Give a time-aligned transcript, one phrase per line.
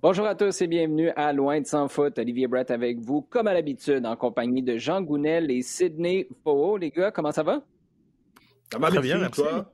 [0.00, 2.20] Bonjour à tous et bienvenue à Loin de sans foot.
[2.20, 6.76] Olivier Brett avec vous, comme à l'habitude, en compagnie de Jean Gounel et Sidney Faux.
[6.76, 7.62] Les gars, comment ça va?
[8.70, 9.42] Ça va Très bien, merci.
[9.42, 9.72] Toi?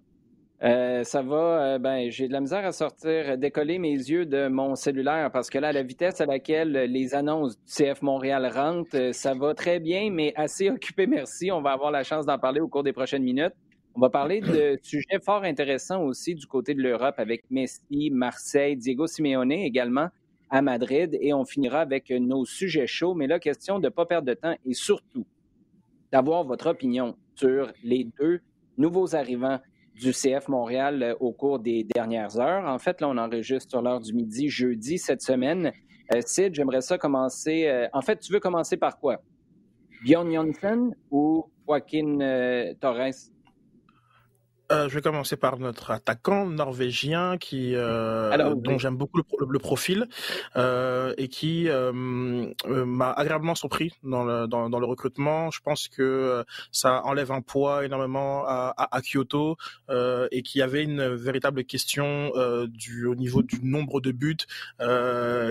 [0.63, 1.37] Euh, ça va,
[1.75, 5.51] euh, ben, j'ai de la misère à sortir, décoller mes yeux de mon cellulaire parce
[5.51, 9.53] que là, la vitesse à laquelle les annonces du CF Montréal rentrent, euh, ça va
[9.53, 11.53] très bien, mais assez occupé, merci.
[11.53, 13.53] On va avoir la chance d'en parler au cours des prochaines minutes.
[13.95, 18.77] On va parler de sujets fort intéressants aussi du côté de l'Europe avec Messi, Marseille,
[18.77, 20.09] Diego Simeone également
[20.51, 23.15] à Madrid et on finira avec nos sujets chauds.
[23.15, 25.27] Mais là, question de ne pas perdre de temps et surtout
[26.13, 28.41] d'avoir votre opinion sur les deux
[28.79, 29.59] nouveaux arrivants
[29.95, 32.67] du CF Montréal euh, au cours des dernières heures.
[32.67, 35.73] En fait, là, on enregistre sur l'heure du midi, jeudi cette semaine.
[36.13, 37.67] Euh, Sid, j'aimerais ça commencer.
[37.67, 39.23] Euh, en fait, tu veux commencer par quoi?
[40.05, 43.34] Bjorn Janssen ou Joaquin Torres?
[44.73, 50.09] Euh, je vais commencer par notre attaquant norvégien qui euh, dont j'aime beaucoup le, profil
[50.57, 55.51] euh, et qui m'a agréablement surpris dans le, dans, le recrutement.
[55.51, 59.57] Je pense que ça enlève un poids énormément à, à, Kyoto
[59.91, 62.33] et qu'il y avait une véritable question
[62.69, 64.37] du au niveau du nombre de buts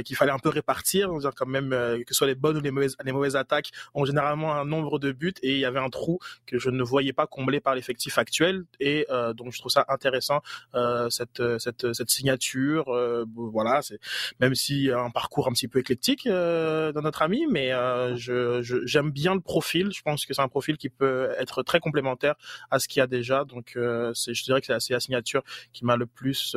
[0.04, 2.72] qu'il fallait un peu répartir, dire quand même que ce soit les bonnes ou les
[2.72, 5.90] mauvaises les mauvaises attaques ont généralement un nombre de buts et il y avait un
[5.90, 9.72] trou que je ne voyais pas comblé par l'effectif actuel et euh, donc je trouve
[9.72, 10.42] ça intéressant
[10.76, 12.90] euh, cette, cette, cette signature.
[12.90, 14.00] Euh, voilà, c'est
[14.40, 17.72] même si un parcours un petit peu éclectique dans notre ami, mais
[18.16, 19.92] je, j'aime bien le profil.
[19.92, 22.36] Je pense que c'est un profil qui peut être très complémentaire
[22.72, 23.46] à ce qu'il y a déjà.
[23.46, 23.78] Donc
[24.14, 26.56] c'est, je dirais que c'est la signature qui m'a le plus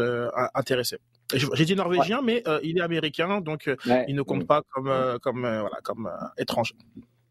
[0.54, 0.98] intéressé.
[1.34, 3.70] J'ai dit norvégien, mais il est américain, donc
[4.08, 6.74] il ne compte pas comme, comme, voilà, comme étranger.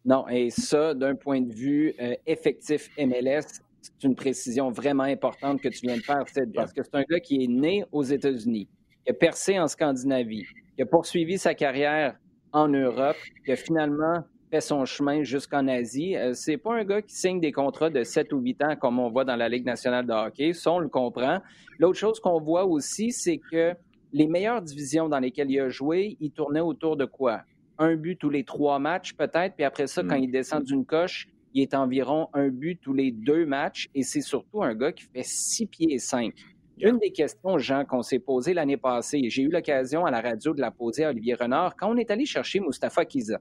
[0.05, 1.95] Non, et ça, d'un point de vue
[2.27, 6.23] effectif MLS, c'est une précision vraiment importante que tu viens de faire,
[6.55, 8.67] parce que c'est un gars qui est né aux États-Unis,
[9.03, 12.17] qui a percé en Scandinavie, qui a poursuivi sa carrière
[12.52, 16.15] en Europe, qui a finalement fait son chemin jusqu'en Asie.
[16.15, 18.99] Euh, c'est pas un gars qui signe des contrats de 7 ou 8 ans comme
[18.99, 21.39] on voit dans la Ligue nationale de hockey, ça on le comprend.
[21.80, 23.73] L'autre chose qu'on voit aussi, c'est que
[24.14, 27.42] les meilleures divisions dans lesquelles il a joué, il tournait autour de quoi?
[27.77, 30.23] Un but tous les trois matchs peut-être, puis après ça, quand mm.
[30.23, 34.21] il descend d'une coche, il est environ un but tous les deux matchs et c'est
[34.21, 36.33] surtout un gars qui fait six pieds et cinq.
[36.77, 40.20] Une des questions, Jean, qu'on s'est posées l'année passée, et j'ai eu l'occasion à la
[40.20, 43.39] radio de la poser à Olivier Renard, quand on est allé chercher Mustapha Kiza.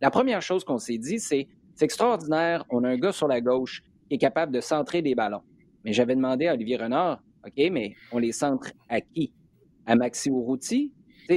[0.00, 3.40] La première chose qu'on s'est dit, c'est c'est extraordinaire, on a un gars sur la
[3.40, 5.42] gauche qui est capable de centrer des ballons.
[5.84, 9.32] Mais j'avais demandé à Olivier Renard, OK, mais on les centre à qui?
[9.86, 10.92] À Maxi Urruti?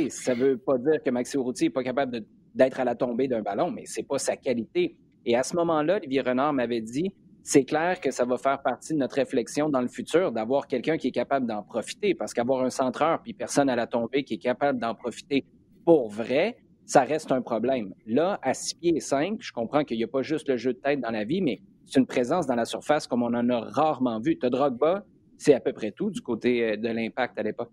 [0.09, 3.27] Ça ne veut pas dire que Maxi Urruti n'est pas capable d'être à la tombée
[3.27, 4.97] d'un ballon, mais ce n'est pas sa qualité.
[5.25, 7.11] Et à ce moment-là, Olivier Renard m'avait dit,
[7.43, 10.97] c'est clair que ça va faire partie de notre réflexion dans le futur d'avoir quelqu'un
[10.97, 14.35] qui est capable d'en profiter, parce qu'avoir un centreur puis personne à la tombée qui
[14.35, 15.45] est capable d'en profiter
[15.85, 17.93] pour vrai, ça reste un problème.
[18.05, 20.73] Là, à 6 pieds et 5, je comprends qu'il n'y a pas juste le jeu
[20.73, 23.49] de tête dans la vie, mais c'est une présence dans la surface comme on en
[23.49, 24.37] a rarement vu.
[24.37, 25.05] Te Drogba,
[25.37, 27.71] c'est à peu près tout du côté euh, de l'impact à l'époque.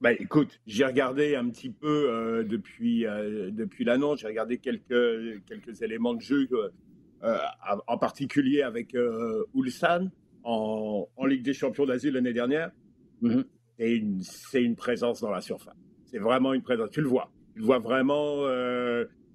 [0.00, 5.42] Ben, écoute, j'ai regardé un petit peu euh, depuis, euh, depuis l'annonce, j'ai regardé quelques,
[5.46, 6.48] quelques éléments de jeu,
[7.22, 7.38] euh,
[7.86, 8.94] en particulier avec
[9.54, 10.10] Ulsan
[10.42, 12.70] en, en, Ligue des Champions d'Asie l'année dernière.
[13.22, 13.44] Mm-hmm.
[13.78, 14.22] C'est une,
[14.54, 15.74] une, présence dans la surface.
[16.04, 16.90] C'est vraiment une présence.
[16.90, 17.30] Tu le vois.
[17.54, 18.46] Tu le vois vraiment.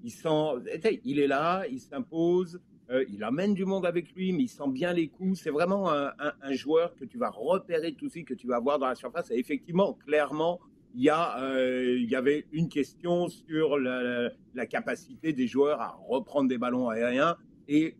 [0.04, 1.00] il sent.
[1.04, 2.62] Il est là, il s'impose.
[2.92, 5.40] Euh, il amène du monde avec lui, mais il sent bien les coups.
[5.40, 8.80] C'est vraiment un, joueur que tu vas repérer tout de suite, que tu vas voir
[8.80, 9.30] dans la surface.
[9.30, 10.60] Et effectivement, clairement,
[10.96, 14.32] il y, euh, y avait une question sur la,
[14.68, 17.38] capacité des joueurs à reprendre des ballons aériens.
[17.68, 17.96] Et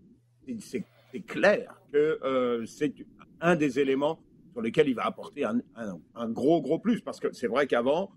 [0.60, 0.86] c'est
[1.28, 2.94] clair que euh, c'est
[3.42, 4.20] un des éléments
[4.52, 5.62] sur lesquels il va apporter un,
[6.16, 7.02] un gros, gros plus.
[7.02, 8.12] Parce que c'est vrai qu'avant,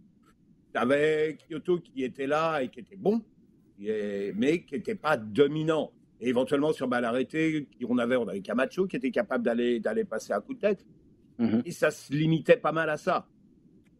[0.72, 3.20] tu avais Kyoto qui était là et qui était bon,
[3.78, 5.92] mais qui n'était pas dominant.
[6.22, 10.04] Et éventuellement, sur balle arrêtée, on avait, on avait Camacho qui était capable d'aller, d'aller
[10.04, 10.86] passer à coup de tête.
[11.38, 11.62] Mhm.
[11.66, 13.26] Et ça se limitait pas mal à ça.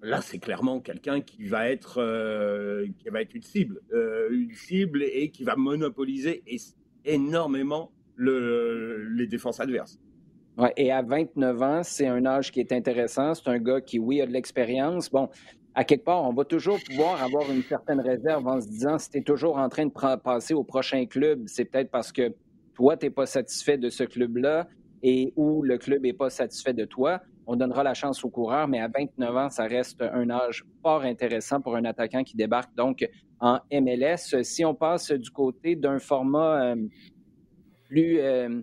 [0.02, 4.52] Là, c'est clairement quelqu'un qui va être, euh, qui va être une cible, euh, une
[4.52, 6.44] cible et qui va monopoliser
[7.04, 9.98] énormément le, les défenses adverses.
[10.58, 13.34] Ouais, et à 29 ans, c'est un âge qui est intéressant.
[13.34, 15.10] C'est un gars qui, oui, a de l'expérience.
[15.10, 15.28] Bon,
[15.74, 19.10] à quelque part, on va toujours pouvoir avoir une certaine réserve en se disant si
[19.10, 22.34] tu es toujours en train de passer au prochain club, c'est peut-être parce que
[22.74, 24.68] toi, tu n'es pas satisfait de ce club-là
[25.02, 27.20] et où le club n'est pas satisfait de toi.
[27.46, 31.02] On donnera la chance aux coureurs, mais à 29 ans, ça reste un âge fort
[31.02, 33.08] intéressant pour un attaquant qui débarque donc
[33.40, 34.42] en MLS.
[34.42, 36.76] Si on passe du côté d'un format euh,
[37.84, 38.60] plus euh,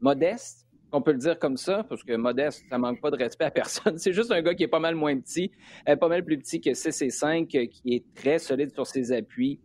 [0.00, 0.63] modeste,
[0.96, 3.50] On peut le dire comme ça, parce que modeste, ça manque pas de respect à
[3.50, 3.98] personne.
[3.98, 5.50] C'est juste un gars qui est pas mal moins petit,
[5.88, 9.10] euh, pas mal plus petit que 6 et 5, qui est très solide sur ses
[9.10, 9.58] appuis,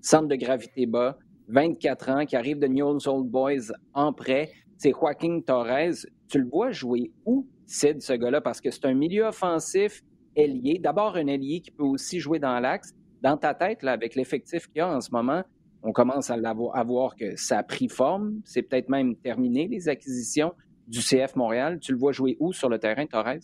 [0.00, 4.50] centre de gravité bas, 24 ans, qui arrive de New Old Boys en prêt.
[4.76, 6.04] C'est Joaquin Torres.
[6.28, 8.40] Tu le vois jouer où, Sid, ce gars-là?
[8.40, 10.02] Parce que c'est un milieu offensif
[10.34, 10.80] ailier.
[10.80, 12.92] D'abord, un ailier qui peut aussi jouer dans l'axe.
[13.22, 15.44] Dans ta tête, avec l'effectif qu'il y a en ce moment,
[15.82, 16.36] on commence à,
[16.84, 18.40] voir que ça a pris forme.
[18.44, 20.52] C'est peut-être même terminé, les acquisitions
[20.88, 21.78] du CF Montréal.
[21.80, 23.38] Tu le vois jouer où sur le terrain, Torres?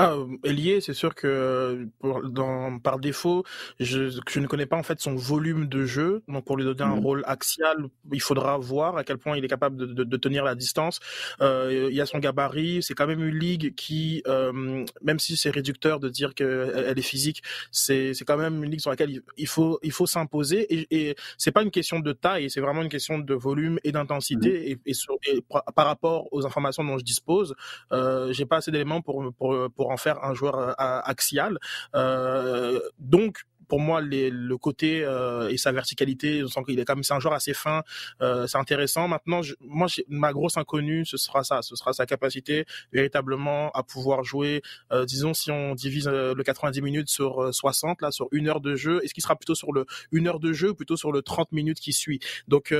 [0.00, 3.44] Ah, Elie, c'est sûr que dans, par défaut,
[3.78, 6.22] je, je ne connais pas en fait son volume de jeu.
[6.28, 7.04] Donc pour lui donner un mmh.
[7.04, 7.76] rôle axial,
[8.12, 11.00] il faudra voir à quel point il est capable de, de, tenir la distance.
[11.40, 12.82] Euh, il y a son gabarit.
[12.82, 17.02] C'est quand même une ligue qui, euh, même si c'est réducteur de dire qu'elle est
[17.02, 20.72] physique, c'est quand même une ligue sur laquelle il faut il faut s'imposer.
[20.72, 23.92] Et, et c'est pas une question de taille, c'est vraiment une question de volume et
[23.92, 24.76] d'intensité.
[24.86, 24.90] Mmh.
[24.90, 25.44] Et, et,
[25.74, 27.54] par rapport aux informations dont je dispose,
[27.92, 31.58] euh, j'ai pas assez d'éléments pour, pour pour en faire un joueur euh, axial.
[31.94, 37.04] Euh, donc pour moi le côté euh, et sa verticalité, on sent qu'il est comme
[37.04, 37.82] c'est un joueur assez fin,
[38.20, 39.06] euh, c'est intéressant.
[39.06, 44.24] Maintenant, moi, ma grosse inconnue, ce sera ça, ce sera sa capacité véritablement à pouvoir
[44.24, 44.60] jouer.
[44.90, 48.74] Euh, disons si on divise le 90 minutes sur 60, là, sur une heure de
[48.74, 51.22] jeu, est-ce qu'il sera plutôt sur le une heure de jeu ou plutôt sur le
[51.22, 52.18] 30 minutes qui suit?
[52.48, 52.74] Donc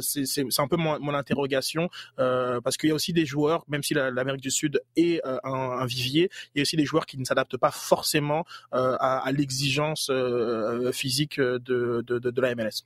[0.00, 3.94] c'est un peu mon, mon interrogation parce qu'il y a aussi des joueurs, même si
[3.94, 7.56] l'Amérique du Sud est un, vivier, il y a aussi des joueurs qui ne s'adaptent
[7.56, 10.10] pas forcément à, à l'exigence
[10.92, 12.84] physique de, de, de, la MLS.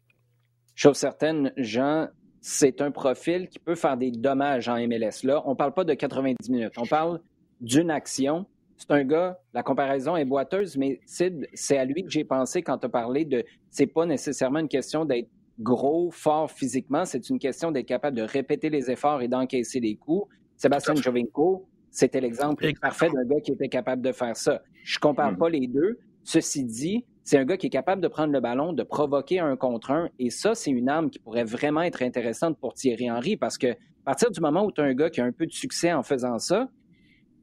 [0.74, 2.08] Chose certaine, Jean,
[2.40, 5.24] c'est un profil qui peut faire des dommages en MLS.
[5.24, 7.20] Là, on ne parle pas de 90 minutes, on parle
[7.60, 8.46] d'une action.
[8.76, 12.78] C'est un gars, la comparaison est boiteuse, mais c'est à lui que j'ai pensé quand
[12.78, 13.44] tu as parlé de.
[13.70, 15.28] C'est pas nécessairement une question d'être
[15.58, 19.96] gros, fort physiquement, c'est une question d'être capable de répéter les efforts et d'encaisser les
[19.96, 20.28] coups.
[20.56, 24.62] Sébastien Jovinko, c'était l'exemple parfait d'un gars qui était capable de faire ça.
[24.84, 25.38] Je compare mm.
[25.38, 25.98] pas les deux.
[26.24, 29.56] Ceci dit, c'est un gars qui est capable de prendre le ballon, de provoquer un
[29.56, 30.08] contre un.
[30.20, 33.66] Et ça, c'est une arme qui pourrait vraiment être intéressante pour Thierry Henry parce que
[33.66, 35.92] à partir du moment où tu as un gars qui a un peu de succès
[35.92, 36.68] en faisant ça,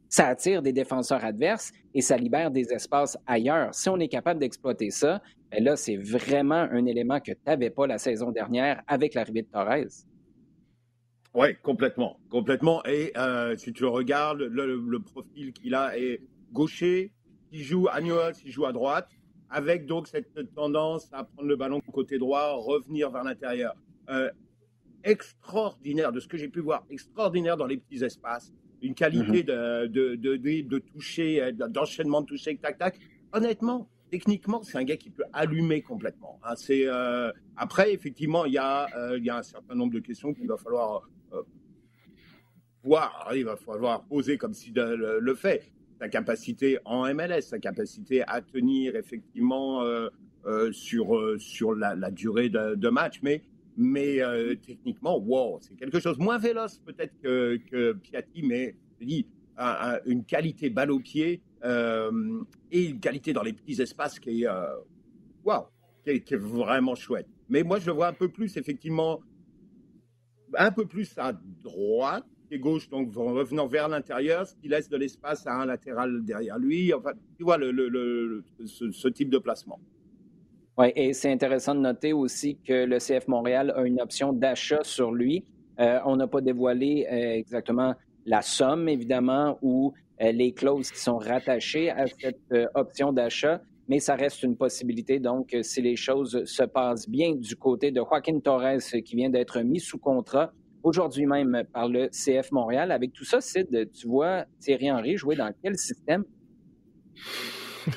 [0.07, 3.75] ça attire des défenseurs adverses et ça libère des espaces ailleurs.
[3.75, 5.21] Si on est capable d'exploiter ça,
[5.51, 9.41] ben là, c'est vraiment un élément que tu n'avais pas la saison dernière avec l'arrivée
[9.41, 10.06] de Torres.
[11.33, 12.21] Oui, complètement.
[12.30, 12.81] Complètement.
[12.85, 16.21] Et euh, si tu regardes, le, profil qu'il a est
[16.53, 17.12] gaucher,
[17.51, 19.09] il joue à Newell's, il joue à droite
[19.54, 23.76] avec donc cette tendance à prendre le ballon côté droit, revenir vers l'intérieur.
[24.10, 24.30] Euh,
[25.04, 28.52] extraordinaire, de ce que j'ai pu voir, extraordinaire dans les petits espaces.
[28.82, 29.88] Une qualité mhm.
[29.88, 33.00] de, de, de, toucher, euh, d'enchaînement de toucher, tac, tac.
[33.32, 36.40] Honnêtement, techniquement, c'est un gars qui peut allumer complètement.
[36.44, 36.56] Hein.
[36.56, 40.34] c'est, euh, après, effectivement, il y, a, il y a un certain nombre de questions
[40.34, 41.08] qu'il va falloir
[42.84, 43.32] voir.
[43.36, 45.72] Il va falloir poser comme si le, le fait
[46.04, 50.10] sa capacité en MLS, sa capacité à tenir effectivement euh,
[50.46, 53.22] euh, sur, euh, sur la, durée de, match.
[53.24, 53.42] Mais,
[53.78, 54.20] mais
[54.66, 58.76] techniquement, wow, c'est quelque chose moins véloce peut-être que, que Piatti, mais
[60.06, 64.48] une qualité balle au pied et une qualité dans les petits espaces qui est,
[65.46, 65.68] wow,
[66.04, 67.28] qui est, vraiment chouette.
[67.48, 69.22] Mais moi, je le vois un peu plus, effectivement,
[70.58, 71.32] un peu plus à
[71.64, 72.26] droite,
[72.60, 76.94] gauche, donc revenant vers l'intérieur, ce qui laisse de l'espace à un latéral derrière lui.
[76.94, 79.80] Enfin, tu vois ce, type de placement.
[80.78, 84.83] Oui, et c'est intéressant de noter aussi que le CF Montréal a une option d'achat
[84.83, 85.45] sur lui.
[85.80, 87.94] Euh, on n'a pas dévoilé euh, exactement
[88.26, 94.00] la somme, évidemment, ou euh, les clauses qui sont rattachées à cette option d'achat, mais
[94.00, 95.19] ça reste une possibilité.
[95.19, 99.60] Donc, si les choses se passent bien du côté de Joaquin Torres, qui vient d'être
[99.62, 100.52] mis sous contrat,
[100.83, 102.92] aujourd'hui même par le CF Montréal.
[102.92, 106.23] Avec tout ça, Sid, tu vois Thierry Henry jouer dans quel système?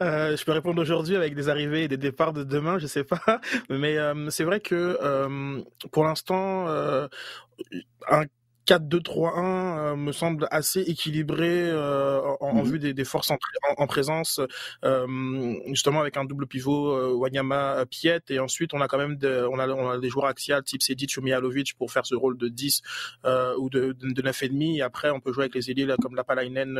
[0.00, 3.02] Euh, je peux répondre aujourd'hui avec des arrivées et des départs de demain, je sais
[3.02, 3.40] pas.
[3.70, 5.60] Mais euh, c'est vrai que euh,
[5.90, 8.24] pour l'instant, un
[8.68, 13.38] 4-2-3-1 euh, me semble assez équilibré euh, en, mmh vue des, des forces en,
[13.78, 14.40] en, présence,
[14.84, 19.18] euh, justement avec un double pivot Wanyama Piet et ensuite on a quand même
[19.50, 22.36] on, a, on a des joueurs axiales type Sedic ou Mihalovic pour faire ce rôle
[22.36, 22.82] de 10
[23.58, 26.78] ou de, de, de 9,5 et après on peut jouer avec les ailiers comme Lapalainen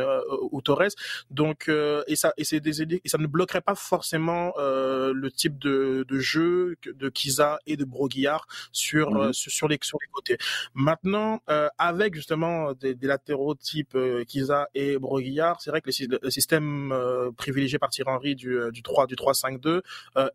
[0.51, 0.93] ou Torres.
[1.31, 1.69] Donc
[2.07, 6.05] et ça et c'est des ailiers et ça ne bloquerait pas forcément le type de,
[6.07, 10.37] de jeu de Kiza et de Broguillard sur, mmh sur, les sur les côtés.
[10.75, 11.41] Maintenant
[11.79, 16.93] avec justement des, latéraux type Kiza et Broguillard, c'est vrai que le, système
[17.37, 19.81] privilégié par Thierry Henry du, du 3 du 3-5-2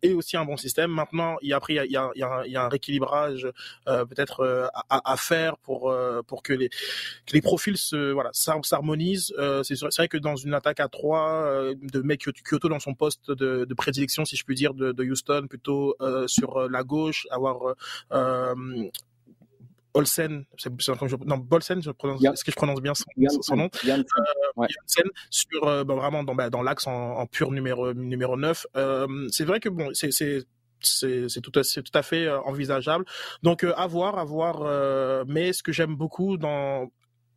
[0.01, 0.91] est aussi un bon système.
[0.91, 3.47] Maintenant, il y a après il y a, y a, y a un rééquilibrage
[3.85, 5.95] peut-être à, à, faire pour
[6.27, 9.33] pour que les que les profils se voilà s'harmonisent.
[9.63, 13.65] c'est vrai que dans une attaque à 3 de mec Kyoto dans son poste de,
[13.65, 15.95] de prédilection, si je puis dire, de, de Houston, plutôt
[16.27, 17.75] sur la gauche, avoir
[19.95, 20.45] Olsen,
[21.25, 23.05] non Bolsen, je prononce, est-ce que je prononce bien son,
[23.41, 23.69] son nom?
[23.87, 24.67] Euh,
[25.29, 28.67] sur euh, bah, vraiment dans, bah, dans l'axe en, en, pur numéro numéro 9.
[28.75, 30.45] Euh, c'est vrai que bon, c'est c'est
[30.81, 33.05] c'est tout, à, tout à fait euh, envisageable.
[33.41, 34.61] Donc euh, à voir, à voir.
[34.63, 36.91] Euh, mais ce que j'aime beaucoup dans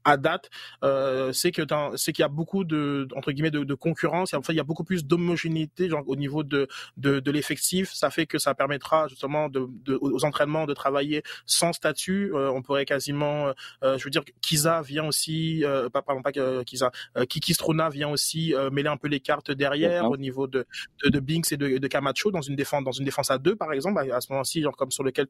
[0.09, 0.51] à date,
[0.85, 1.63] euh, c'est que
[1.97, 4.35] c'est qu'il y a beaucoup de entre guillemets de, de concurrence.
[4.35, 7.93] En fait, il y a beaucoup plus d'homogénéité au niveau de de, de l'effectif.
[7.93, 12.33] Ça fait que ça permettra justement de, de, aux entraînements de travailler sans statut.
[12.35, 16.33] Euh, on pourrait quasiment, euh, je veux dire, Kiza vient aussi, euh, pas pardon pas
[16.33, 16.91] Kiza,
[17.29, 20.67] Kiki Strona vient aussi mêler un peu les cartes derrière au niveau de,
[21.05, 23.57] de, de Binks et de, de Camacho dans une défense dans une défense à deux
[23.57, 25.27] par exemple à, ce moment-ci, genre comme sur lequel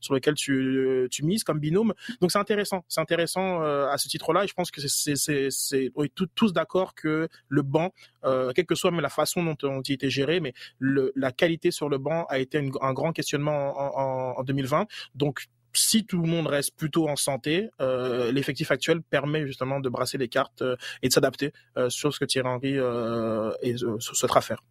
[0.00, 1.94] sur lequel tu tu mises comme binôme.
[2.20, 4.44] Donc c'est intéressant, c'est intéressant à ce titre-là.
[4.44, 5.92] Et je pense que c'est
[6.34, 7.90] tous d'accord que le banc,
[8.24, 11.32] euh, quelle que soit mais la façon dont, on il était géré, mais le, la
[11.32, 14.86] qualité sur le banc a été un grand questionnement en, en, 2020.
[15.14, 19.88] Donc si tout le monde reste plutôt en santé, euh, l'effectif actuel permet justement de
[19.88, 22.76] brasser les cartes euh, et de s'adapter euh, sur ce que Thierry Henry
[23.98, 24.62] souhaitera faire.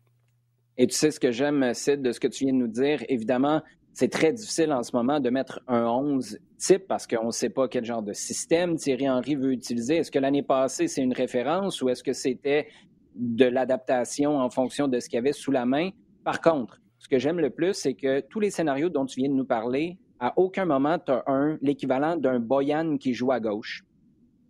[0.78, 3.04] Et tu sais ce que j'aime, Sid, de ce que tu viens de nous dire.
[3.10, 3.62] Évidemment,
[3.94, 7.50] c'est très difficile en ce moment de mettre un 11 type parce qu'on ne sait
[7.50, 9.98] pas quel genre de système Thierry Henry veut utiliser.
[9.98, 12.68] Est-ce que l'année passée, c'est une référence ou est-ce que c'était
[13.16, 15.90] de l'adaptation en fonction de ce qu'il y avait sous la main?
[16.24, 19.30] Par contre, ce que j'aime le plus, c'est que tous les scénarios dont tu viens
[19.30, 23.40] de nous parler, à aucun moment, tu as un, l'équivalent d'un Boyan qui joue à
[23.40, 23.84] gauche,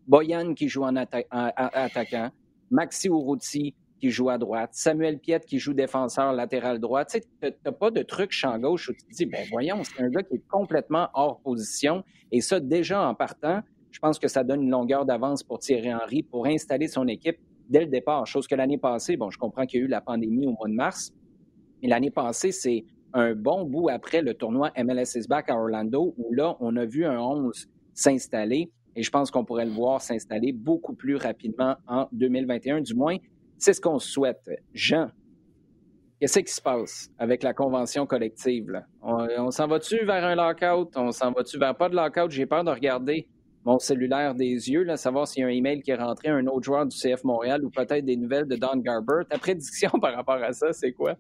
[0.08, 2.31] Boyan qui joue en, attaquant,
[2.72, 7.06] Maxi Urruti qui joue à droite, Samuel Piette qui joue défenseur latéral droit.
[7.06, 10.01] Tu sais, n'as pas de truc champ gauche où tu te dis, ben voyons, c'est
[10.01, 12.03] un gars qui est complètement hors position.
[12.32, 15.94] Et ça, déjà en partant, je pense que ça donne une longueur d'avance pour Thierry
[15.94, 17.38] Henry pour installer son équipe
[17.70, 18.25] dès le départ.
[18.25, 20.68] Chose que l'année passée, bon, je comprends qu'il y a eu la pandémie au mois
[20.68, 21.13] de mars,
[21.82, 26.13] mais l'année passée, c'est un bon bout après le tournoi MLS is back à Orlando
[26.18, 28.72] où là, on a vu un 11 s'installer.
[28.96, 33.18] Et je pense qu'on pourrait le voir s'installer beaucoup plus rapidement en 2021, du moins
[33.59, 34.49] c'est ce qu'on souhaite.
[34.73, 35.11] Jean,
[36.19, 38.81] qu'est-ce qui se passe avec la convention collective?
[39.01, 40.91] On, s'en va-tu vers un lockout?
[40.95, 42.31] On s'en va-tu vers pas de lockout?
[42.31, 43.27] J'ai peur de regarder
[43.65, 46.47] mon cellulaire des yeux, là, savoir s'il y a un email qui est rentré, un
[46.47, 49.23] autre joueur du CF Montréal ou peut-être des nouvelles de Don Garber.
[49.29, 51.15] Ta prédiction par rapport à ça, c'est quoi?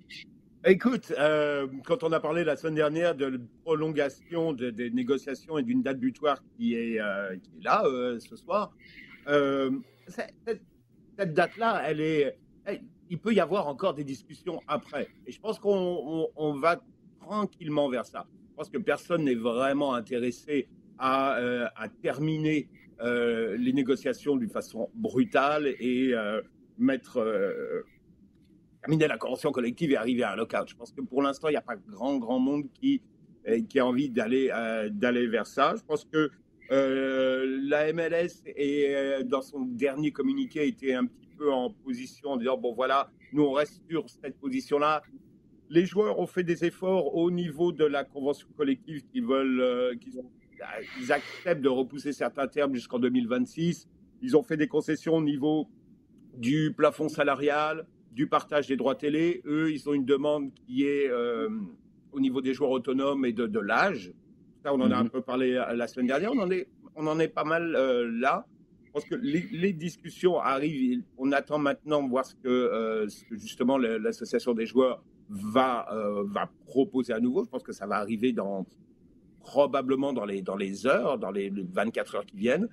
[0.65, 5.83] Écoute, euh, quand on a parlé la semaine dernière de prolongation des négociations et d'une
[5.83, 8.73] date butoir qui est, euh, là euh, ce soir,
[11.25, 12.37] date-là, elle est,
[13.09, 15.07] il peut y avoir encore des discussions après.
[15.25, 16.81] Et je pense qu'on va
[17.19, 18.25] tranquillement vers ça.
[18.51, 21.67] Je pense que personne n'est vraiment intéressé à, euh,
[22.01, 22.67] terminer
[23.01, 26.41] euh, les négociations d'une façon brutale et euh,
[26.77, 27.25] mettre
[28.81, 30.67] terminer la convention collective et arriver à un lockout.
[30.67, 33.01] Je pense que pour l'instant, il n'y a pas grand grand monde qui
[33.67, 34.49] qui a envie d'aller
[34.91, 35.73] d'aller vers ça.
[35.75, 36.29] Je pense que
[36.71, 42.31] euh, la MLS, est, euh, dans son dernier communiqué, était un petit peu en position
[42.31, 45.01] en disant bon voilà, nous on reste sur cette position-là.
[45.69, 49.95] Les joueurs ont fait des efforts au niveau de la convention collective qui veulent, euh,
[49.95, 50.21] qu'ils
[50.99, 53.87] ils acceptent de repousser certains termes jusqu'en 2026.
[54.21, 55.67] Ils ont fait des concessions au niveau
[56.35, 59.41] du plafond salarial, du partage des droits télé.
[59.45, 61.09] Eux, ils ont une demande qui est
[62.11, 64.11] au niveau des joueurs autonomes et de l'âge
[64.73, 65.09] on en a un mhm.
[65.09, 66.31] peu parlé euh, la semaine dernière.
[66.33, 68.45] On en est, on en est pas mal euh, là.
[68.85, 71.03] Je pense que les, discussions arrivent.
[71.17, 75.87] On attend maintenant voir ce que, euh, justement l'association des joueurs va,
[76.25, 77.45] va proposer à nouveau.
[77.45, 78.65] Je pense que ça va arriver dans
[79.41, 82.67] probablement dans les, dans les heures, dans les 24 heures qui viennent.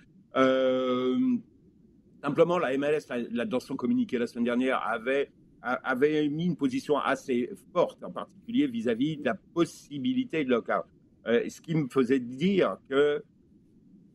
[2.22, 3.00] simplement, la MLS,
[3.30, 5.30] la, dans son communiqué la semaine dernière, avait
[5.62, 10.84] avait mis une position assez forte, en particulier vis-à-vis -vis de la possibilité de lockout.
[11.26, 13.22] Euh, ce qui me faisait dire que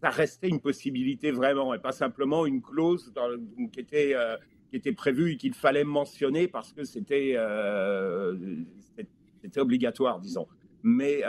[0.02, 3.14] ça restait une possibilité vraiment et pas simplement une clause
[3.72, 4.38] qui, était, euh,
[4.70, 8.36] qui était prévue et qu'il fallait mentionner parce que c'était euh,
[9.58, 10.48] obligatoire, disons.
[10.84, 11.22] Mais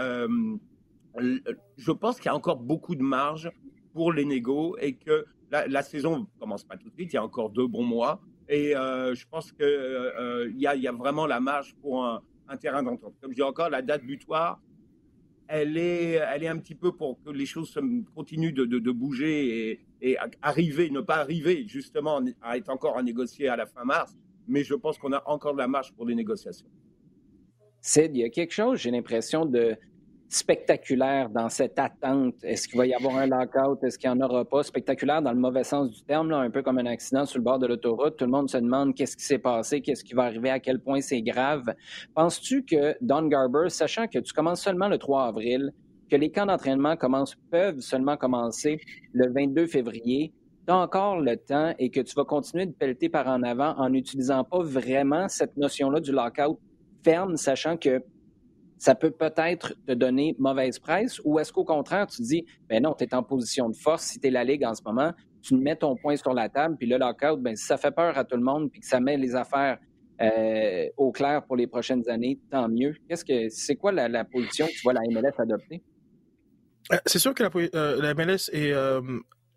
[1.77, 3.51] je pense qu'il y a encore beaucoup de marge
[3.93, 7.19] pour les négos et que la, saison ne commence pas tout de suite, il y
[7.19, 8.23] a encore deux bons mois.
[8.49, 13.15] Et je pense qu'il y, a, y a vraiment la marge pour un terrain d'entente.
[13.21, 14.61] Comme je dis encore, la date butoir,
[15.55, 17.79] elle est, elle est un petit peu pour que les choses
[18.15, 23.03] continuent de, de, bouger et, et, arriver, ne pas arriver justement à être encore à
[23.03, 24.17] négocier à la fin mars.
[24.49, 26.67] Mais je pense qu'on a encore de la marge pour les négociations.
[27.83, 29.77] Sid, il y a quelque chose, j'ai l'impression, de
[30.33, 32.37] spectaculaire dans cette attente.
[32.43, 33.85] Est-ce qu'il va y avoir un lockout?
[33.85, 34.63] Est-ce qu'il n'y en aura pas?
[34.63, 37.45] Spectaculaire dans le mauvais sens du terme, là, un peu comme un accident sur le
[37.45, 38.17] bord de l'autoroute.
[38.17, 40.81] Tout le monde se demande qu'est-ce qui s'est passé, qu'est-ce qui va arriver, à quel
[40.81, 41.75] point c'est grave.
[42.15, 45.71] Penses-tu que Don Garber, sachant que tu commences seulement le 3 avril,
[46.11, 46.97] que les camps d'entraînement
[47.51, 48.79] peuvent seulement commencer
[49.13, 50.33] le 22 février,
[50.67, 53.75] tu as encore le temps et que tu vas continuer de pelleter par en avant
[53.77, 56.59] en n'utilisant pas vraiment cette notion-là du lockout
[57.05, 58.03] ferme, sachant que
[58.83, 62.95] ça peut peut-être te donner mauvaise presse ou est-ce qu'au contraire, tu dis, ben non,
[62.99, 65.55] tu es en position de force, si tu es la Ligue en ce moment, tu
[65.55, 68.25] mets ton point sur la table, puis le lockout, ben, si ça fait peur à
[68.25, 69.79] tout le monde, puis que ça met les affaires
[70.21, 72.97] euh, au clair pour les prochaines années, tant mieux.
[73.09, 75.81] Qu'est-ce que c'est quoi la, position que tu vois la MLS adopter?
[76.93, 78.73] Euh, c'est sûr que la, euh, la MLS est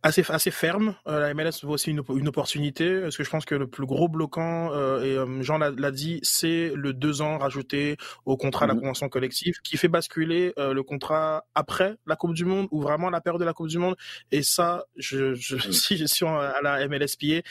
[0.06, 0.96] assez assez ferme.
[1.08, 3.02] Euh, la MLS voit aussi une, une, opportunité.
[3.02, 6.20] Parce que je pense que le plus gros bloquant, euh, et euh, Jean l'a dit,
[6.22, 8.82] c'est le deux ans rajouté au contrat de la mhm.
[8.82, 13.22] convention collective, qui fait basculer le contrat après la Coupe du Monde ou vraiment la
[13.22, 13.96] période de la Coupe du Monde.
[14.32, 17.42] Et ça, je, je si je suis à la MLSPA,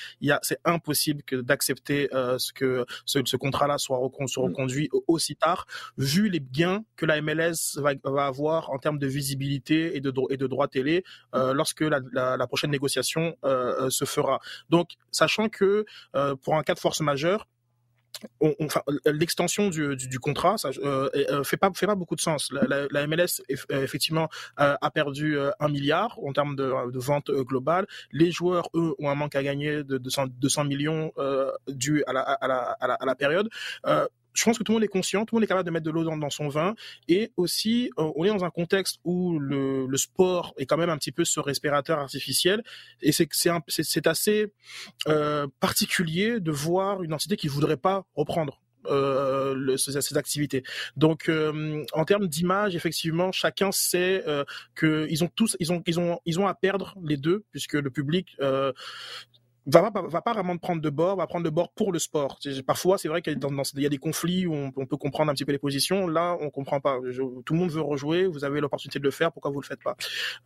[0.43, 2.09] c'est impossible que d'accepter
[2.39, 5.67] ce que ce, ce contrat-là soit, soit reconduit aussi tard,
[5.99, 10.13] vu les gains que la MLS va, va avoir en termes de visibilité et de
[10.31, 14.41] et de droits télé lorsque la, la la prochaine négociation euh, euh, se fera.
[14.71, 15.85] Donc, sachant que
[16.17, 17.47] euh, pour un cas de force majeure,
[19.07, 20.71] l'extension du, contrat ça
[21.43, 22.53] fait pas fait pas beaucoup de sens.
[22.53, 27.87] La, MLS effectivement a perdu un milliard en termes de, vente globale.
[28.13, 31.13] Les joueurs eux ont un manque à gagner de 200, millions
[31.67, 33.51] dû la, à la période
[34.35, 35.85] je pense que tout le monde est conscient, tout le monde est capable de mettre
[35.85, 36.75] de l'eau dans, son vin.
[37.09, 40.99] Et aussi, euh, on est dans un contexte où le, sport est quand même un
[40.99, 42.62] petit peu ce respirateur artificiel.
[43.00, 44.53] Et c'est assez
[45.09, 48.61] euh, particulier de voir une entité qui voudrait pas reprendre.
[48.87, 50.62] Euh, ces, activités.
[50.97, 55.83] Donc, euh, en termes d'image, effectivement, chacun sait euh, que ils ont tous, ils ont,
[55.87, 58.37] ils ont, ils ont à perdre les deux, puisque le public
[59.66, 62.38] va pas, va pas vraiment prendre de bord, va prendre de bord pour le sport.
[62.66, 65.53] Parfois, c'est vrai qu'il y a des conflits où on, peut comprendre un petit peu
[65.53, 66.07] les positions.
[66.07, 66.98] Là, on comprend pas.
[67.44, 68.27] tout le monde veut rejouer.
[68.27, 69.33] Vous avez l'opportunité de le faire.
[69.33, 69.96] Pourquoi vous le faites pas?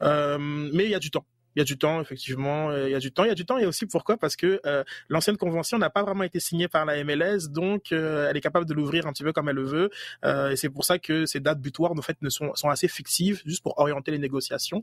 [0.03, 1.25] Euh, Mais il y a du temps.
[1.59, 2.71] Il y a du temps, effectivement.
[2.71, 3.25] Euh, il y a du temps.
[3.25, 3.59] Il y a du temps.
[3.59, 4.17] Et aussi pourquoi?
[4.17, 8.29] Parce que euh, l'ancienne convention n'a pas vraiment été signée par la MLS, donc euh,
[8.31, 9.91] elle est capable de l'ouvrir un petit peu comme elle le veut.
[10.23, 13.43] et c'est pour ça que ces dates butoirs, en fait, ne sont, sont assez fictives,
[13.45, 14.83] juste pour orienter les négociations.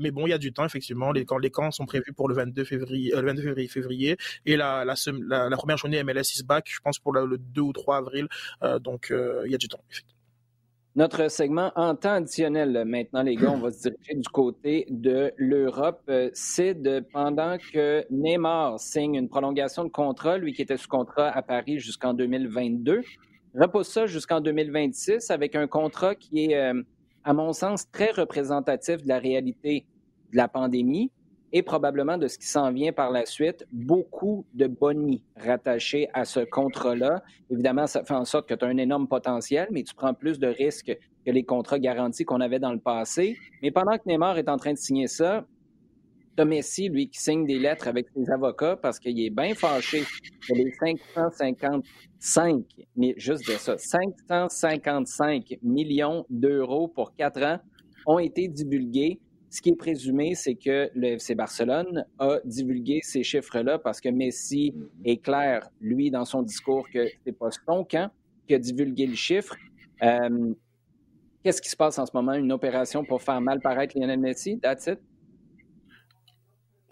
[0.00, 1.10] mais bon, il y a du temps, effectivement.
[1.10, 4.56] Les camps, les camps sont prévus pour le 22 février, le 22 février, février et
[4.56, 4.94] la, la,
[5.48, 8.28] la, première journée MLS is back, je pense pour le, le 2 ou 3 avril.
[8.80, 10.21] donc, il y a du temps, effectivement.
[10.94, 15.32] Notre segment en temps additionnel, maintenant, les gars, on va se diriger du côté de
[15.38, 16.10] l'Europe.
[16.34, 16.76] C'est
[17.10, 21.78] pendant que Neymar signe une prolongation de contrat, lui qui était sous contrat à Paris
[21.78, 23.00] jusqu'en 2022,
[23.58, 26.82] repousse ça jusqu'en 2026 avec un contrat qui est, euh,
[27.24, 29.86] à mon sens, très représentatif de la réalité
[30.30, 31.10] de la pandémie
[31.52, 36.24] et probablement de ce qui s'en vient par la suite, beaucoup de bonnies rattachés à
[36.24, 37.22] ce contrat-là.
[37.50, 40.38] Évidemment, ça fait en sorte que tu as un énorme potentiel, mais tu prends plus
[40.38, 43.36] de risques que les contrats garantis qu'on avait dans le passé.
[43.62, 45.44] Mais pendant que Neymar est en train de signer ça,
[46.36, 50.02] tu Messi, lui, qui signe des lettres avec ses avocats parce qu'il est bien fâché
[50.48, 52.64] que les 555,
[52.96, 57.58] mais juste de ça, 555 millions d'euros pour quatre ans
[58.06, 59.20] ont été divulgués
[59.52, 64.08] ce qui est présumé, c'est que le FC Barcelone a divulgué ces chiffres-là parce que
[64.08, 68.10] Messi est clair, lui, dans son discours, que c'est pas son camp
[68.48, 69.54] qui a divulgué le chiffre.
[70.02, 70.54] Euh,
[71.44, 72.32] qu'est-ce qui se passe en ce moment?
[72.32, 74.58] Une opération pour faire mal paraître Lionel Messi?
[74.58, 74.98] That's it?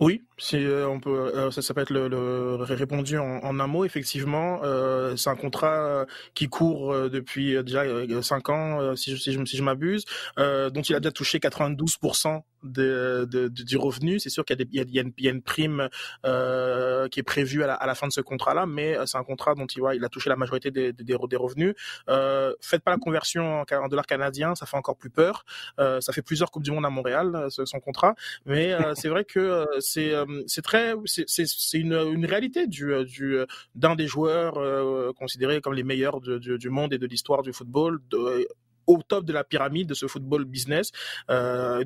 [0.01, 0.23] Oui,
[0.55, 3.85] euh, on peut, euh, ça, peut être le, répondu en, un mot.
[3.85, 7.85] Effectivement, euh, c'est un contrat qui court depuis déjà
[8.23, 10.07] cinq ans, si je, si je, si je m'abuse,
[10.39, 14.19] dont il a déjà touché 92% de, de, du revenu.
[14.19, 15.89] C'est sûr qu'il y, y, y, a une prime
[16.25, 19.25] euh, qui est prévue à la, à la fin de ce contrat-là, mais c'est un
[19.25, 21.75] contrat dont il, il a touché la majorité des, des, des revenus.
[22.09, 25.45] Euh, faites pas la conversion en, en dollars canadiens, ça fait encore plus peur.
[25.79, 28.15] Euh, ça fait plusieurs coupes du monde à Montréal, son contrat,
[28.47, 33.39] mais c'est vrai que c'est très c'est une, une réalité du du
[33.75, 38.01] d'un des joueurs considérés comme les meilleurs du, du monde et de l'histoire du football.
[38.11, 38.47] De,
[38.91, 40.91] au top de la pyramide de ce football business.
[41.31, 41.85] Euh,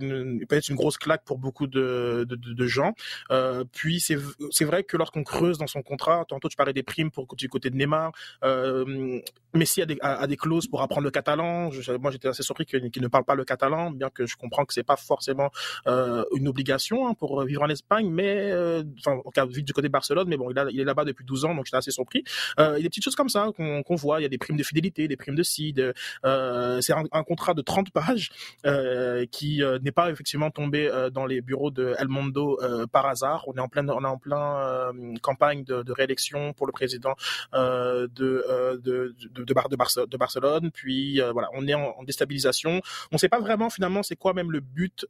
[0.48, 2.94] peut-être une grosse claque pour beaucoup de, de, gens.
[3.30, 7.10] Euh, puis c'est vrai que lorsqu'on creuse dans son contrat, tantôt tu parlais des primes
[7.10, 8.12] pour du côté de Neymar,
[8.42, 9.20] euh,
[9.52, 11.70] Messi a des, clauses pour apprendre le catalan.
[12.00, 14.74] moi, j'étais assez surpris qu'il ne parle pas le catalan, bien que je comprends que
[14.74, 15.50] c'est pas forcément
[15.86, 18.52] une obligation hein, pour vivre en Espagne, mais
[18.98, 21.44] enfin, en cas vite du côté de Barcelone, mais bon, il, est là-bas depuis 12
[21.44, 22.24] ans, donc j'étais assez surpris.
[22.58, 24.20] Il y a des petites choses comme ça qu'on voit.
[24.20, 25.92] Il y a des primes de fidélité, des primes de CID.
[26.24, 28.30] Euh, c'est un, un, contrat de 30 pages
[28.66, 32.58] euh, qui euh, n'est pas effectivement tombé dans les bureaux de El Mondo
[32.92, 33.44] par hasard.
[33.46, 37.14] On est en plein, on est en plein campagne de, de, réélection pour le président
[37.52, 40.70] de, de, de, de, de, de Barcelone.
[40.72, 42.80] Puis voilà, on est en, en déstabilisation.
[43.12, 45.06] On ne sait pas vraiment finalement c'est quoi même le but.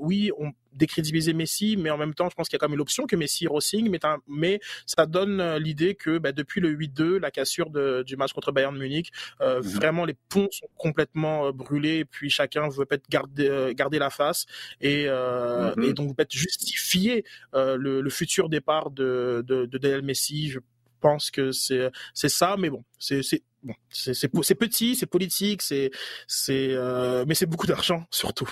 [0.00, 2.78] oui, on décrédibiliser Messi, mais en même temps, je pense qu'il y a quand même
[2.78, 7.18] l'option que Messi re-signe, mais, mais, ça donne euh, l'idée que bah, depuis le 8-2,
[7.18, 9.68] la cassure de, du match contre Bayern Munich, euh, mhm.
[9.68, 14.10] vraiment les ponts sont complètement euh, brûlés, et puis chacun veut peut-être garder, garder la
[14.10, 14.46] face,
[14.80, 15.82] et, mhm.
[15.82, 20.48] et donc peut-être justifier le, le, futur départ de, de, de Messi.
[20.50, 20.60] Je
[21.00, 25.90] pense que c'est ça, mais bon, c'est c'est bon, c'est petit, c'est politique, c'est
[26.26, 26.74] c'est
[27.26, 28.48] mais c'est beaucoup d'argent surtout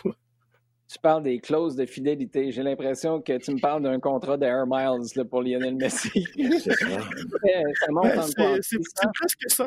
[0.89, 2.51] tu parles des clauses de fidélité.
[2.53, 6.25] J'ai l'impression que tu me parles d'un contrat d'Air Miles là, pour Lionel Messi.
[6.37, 8.13] ça monte
[8.61, 8.79] C'est
[9.15, 9.67] presque ça.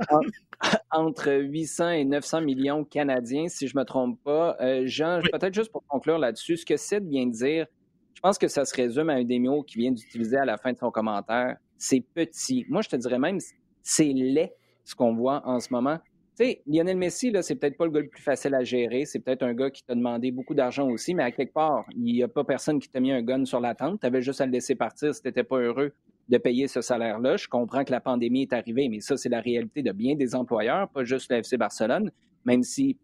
[0.91, 4.55] Entre 800 et 900 millions canadiens, si je ne me trompe pas.
[4.61, 7.65] Euh, Jean, peut-être juste pour conclure là-dessus, ce que Sid vient de dire,
[8.13, 10.57] je pense que ça se résume à un des mots qu'il vient d'utiliser à la
[10.57, 11.57] fin de son commentaire.
[11.77, 12.65] C'est petit.
[12.69, 13.39] Moi, je te dirais même,
[13.83, 14.53] c'est laid
[14.83, 15.99] ce qu'on voit en ce moment.
[16.37, 19.05] Tu sais, Lionel Messi, là, c'est peut-être pas le gars le plus facile à gérer.
[19.05, 22.03] C'est peut-être un gars qui t'a demandé beaucoup d'argent aussi, mais à quelque part, il
[22.03, 24.01] n'y a pas personne qui t'a mis un gun sur la tente.
[24.01, 25.93] Tu avais juste à le laisser partir si tu pas heureux
[26.29, 27.37] de payer ce salaire-là.
[27.37, 30.35] Je comprends que la pandémie est arrivée, mais ça, c'est la réalité de bien des
[30.35, 32.11] employeurs, pas juste le FC Barcelone,
[32.45, 32.97] même si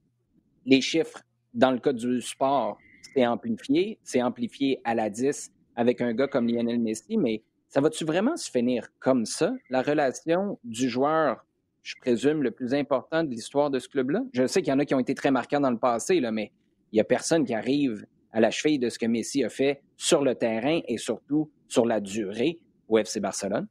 [0.68, 1.24] les chiffres,
[1.56, 2.78] dans le cas du sport,
[3.16, 3.98] c'est amplifié.
[4.04, 8.38] C'est amplifié à la 10 avec un gars comme Lionel Messi, mais ça va-tu vraiment
[8.38, 9.52] se finir comme ça?
[9.72, 11.44] La relation du joueur
[11.84, 14.24] je présume, le plus important de l'histoire de ce club-là.
[14.34, 16.32] Je sais qu'il y en a qui ont été très marquants dans le passé, là,
[16.32, 16.52] mais
[16.92, 19.84] il n'y a personne qui arrive à la cheville de ce que Messi a fait
[19.98, 23.68] sur le terrain et surtout sur la durée au FC Barcelone.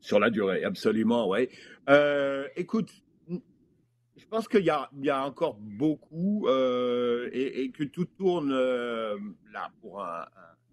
[0.00, 1.48] Sur la durée, absolument, oui.
[1.90, 2.90] Euh, écoute,
[3.28, 9.18] je pense qu'il y, a encore beaucoup euh, et, que tout tourne euh,
[9.52, 10.24] là pour un,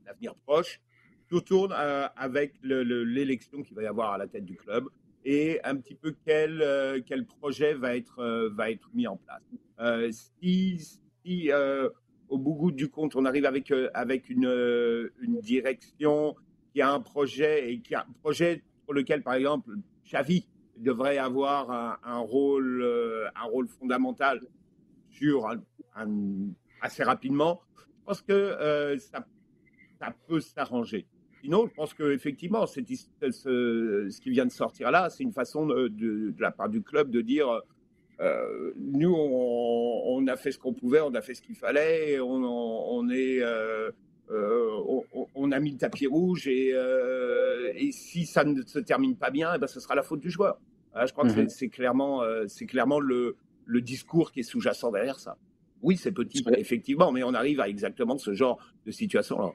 [0.05, 0.79] avenir proche.
[1.27, 4.89] Tout tourne avec l'élection qu'il va y avoir à la tête du club
[5.25, 9.17] et un petit peu quel, euh, quel projet va être, euh, va être mis en
[9.17, 9.41] place.
[9.79, 10.79] Euh, si,
[11.23, 11.49] si
[12.29, 16.35] au bout du compte, on arrive avec, avec une, une direction
[16.73, 19.71] qui a un projet et qui a un projet pour lequel, par exemple,
[20.05, 22.83] Xavi devrait avoir un, rôle,
[23.35, 24.39] un rôle fondamental
[25.09, 25.49] sur
[26.81, 29.25] assez rapidement, je pense que ça,
[29.99, 31.05] ça peut s'arranger.
[31.41, 35.87] Sinon, je pense qu'effectivement, ce, ce qui vient de sortir là, c'est une façon de,
[35.87, 37.61] de, la part du club de dire
[38.19, 42.43] euh, nous, on, a fait ce qu'on pouvait, on a fait ce qu'il fallait, on,
[42.43, 43.41] on est.
[43.41, 43.89] Euh,
[44.29, 45.03] euh,
[45.35, 46.69] on, a mis le tapis rouge et,
[47.75, 50.29] et, si ça ne se termine pas bien, eh ben, ce sera la faute du
[50.29, 50.57] joueur.
[50.95, 51.49] je crois que mhm.
[51.49, 55.37] c'est clairement, c'est clairement le, le discours qui est sous-jacent derrière ça.
[55.81, 59.51] Oui, c'est petit, effectivement, mais on arrive à exactement ce genre de situation-là.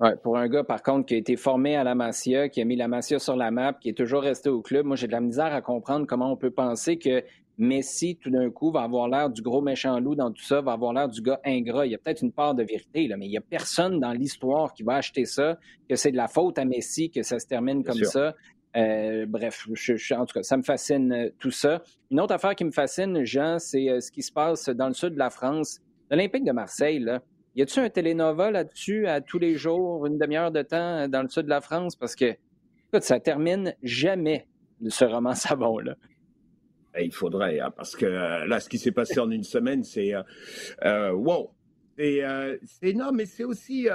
[0.00, 2.64] Ouais, pour un gars, par contre, qui a été formé à la Masia, qui a
[2.64, 5.12] mis la Masia sur la map, qui est toujours resté au club, moi, j'ai de
[5.12, 7.24] la misère à comprendre comment on peut penser que
[7.58, 10.72] Messi, tout d'un coup, va avoir l'air du gros méchant loup dans tout ça, va
[10.72, 11.86] avoir l'air du gars ingrat.
[11.86, 14.12] Il y a peut-être une part de vérité, là, mais il n'y a personne dans
[14.12, 15.58] l'histoire qui va acheter ça,
[15.88, 18.36] que c'est de la faute à Messi, que ça se termine comme ça.
[18.76, 21.82] Euh, bref, je, en tout cas, ça me fascine euh, tout ça.
[22.12, 24.94] Une autre affaire qui me fascine, Jean, c'est euh, ce qui se passe dans le
[24.94, 25.80] sud de la France.
[26.10, 27.20] L'Olympique de Marseille, là,
[27.58, 31.28] y a-tu un télénova là-dessus à tous les jours, une demi-heure de temps dans le
[31.28, 31.96] sud de la France?
[31.96, 34.46] Parce que, écoute, ça termine jamais,
[34.86, 35.96] ce roman savon-là.
[36.94, 39.82] Eh, il faudrait, hein, parce que euh, là, ce qui s'est passé en une semaine,
[39.82, 40.22] c'est euh,
[40.84, 41.50] euh wow.
[41.96, 43.88] C'est euh, énorme, mais c'est aussi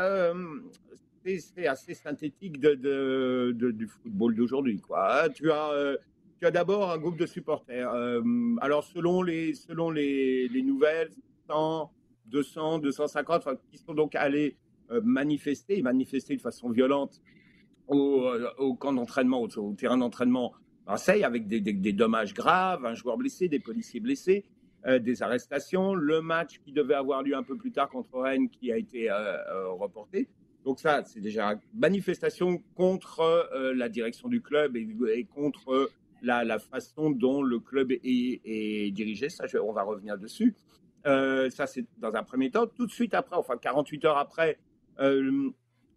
[1.26, 4.82] c'est assez synthétique de, du football d'aujourd'hui.
[4.93, 5.30] Hein.
[5.34, 5.95] Tu as,
[6.38, 7.89] tu as d'abord un groupe de supporters.
[8.60, 11.12] alors, selon les, selon les, les nouvelles,
[12.28, 14.58] 200, 250, qui sont donc allés
[14.92, 17.22] euh, manifester, manifester de façon violente
[17.88, 20.54] au, euh, camp d'entraînement, au, terrain d'entraînement
[20.86, 24.44] Marseille, avec des, dommages graves, un joueur blessé, des policiers blessés,
[24.86, 28.50] euh, des arrestations, le match qui devait avoir lieu un peu plus tard contre Rennes
[28.50, 29.10] qui a été
[29.80, 30.28] reporté.
[30.66, 35.90] Donc ça, c'est déjà une manifestation contre la direction du club et, contre
[36.22, 39.30] la, façon dont le club est, est dirigé.
[39.30, 40.56] Ça, on va revenir dessus.
[41.06, 42.68] Euh, ça, c'est dans un premier temps.
[42.68, 44.58] Tout de suite après, enfin 48 heures après,
[45.00, 45.50] euh,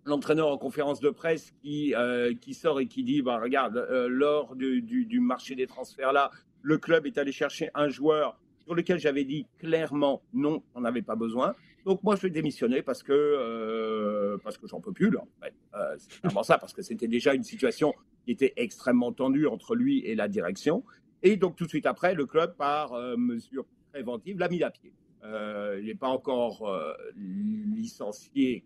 [0.05, 1.95] l'entraîneur en conférence de presse qui,
[2.41, 6.31] qui sort et qui dit bah, Regarde, lors du, du, marché des transferts là,
[6.63, 11.03] le club est allé chercher un joueur sur lequel j'avais dit clairement non, on n'avait
[11.03, 11.55] pas besoin.
[11.87, 15.07] Donc moi, je vais démissionner parce que euh, parce que j'en peux plus.
[15.07, 19.77] Euh, c'est vraiment ça, parce que c'était déjà une situation qui était extrêmement tendue entre
[19.77, 20.83] lui et la direction.
[21.23, 23.65] Et donc tout de suite après, le club, par euh, mesure
[23.97, 24.93] préventive, l'a mis à pied.
[25.25, 26.71] il n'est pas encore
[27.17, 28.65] licencié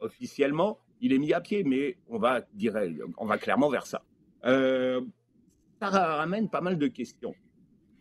[0.00, 4.02] officiellement, il est mis à pied, mais on va, dirais, on va clairement vers ça.
[4.42, 7.34] ça ramène pas mal de questions.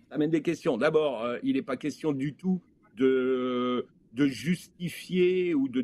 [0.10, 0.78] Ça amène des questions.
[0.78, 2.62] D'abord, il n'est pas question du tout
[2.98, 5.82] de de justifier ou de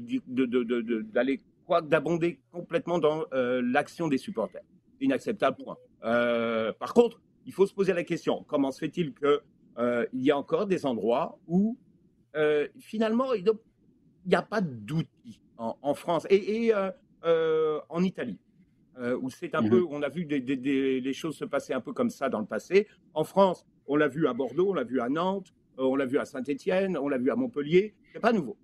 [1.12, 4.64] d'aller quoi d'abonder complètement dans euh, l'action des supporters.
[5.02, 5.78] Inacceptable point.
[6.04, 9.42] Euh, par contre, il faut se poser la question comment se fait-il que
[9.78, 11.78] euh, il y a encore des endroits où
[12.80, 13.44] finalement il
[14.26, 16.74] n'y a pas d'outils en, France et, et
[17.24, 18.40] en Italie.
[19.22, 21.92] où c'est un mmh peu, on a vu des, les choses se passer un peu
[21.92, 22.88] comme ça dans le passé.
[23.14, 26.18] En France, on l'a vu à Bordeaux, on l'a vu à Nantes, on l'a vu
[26.18, 27.94] à Saint-Étienne, on l'a vu à Montpellier.
[28.14, 28.58] C'est pas nouveau.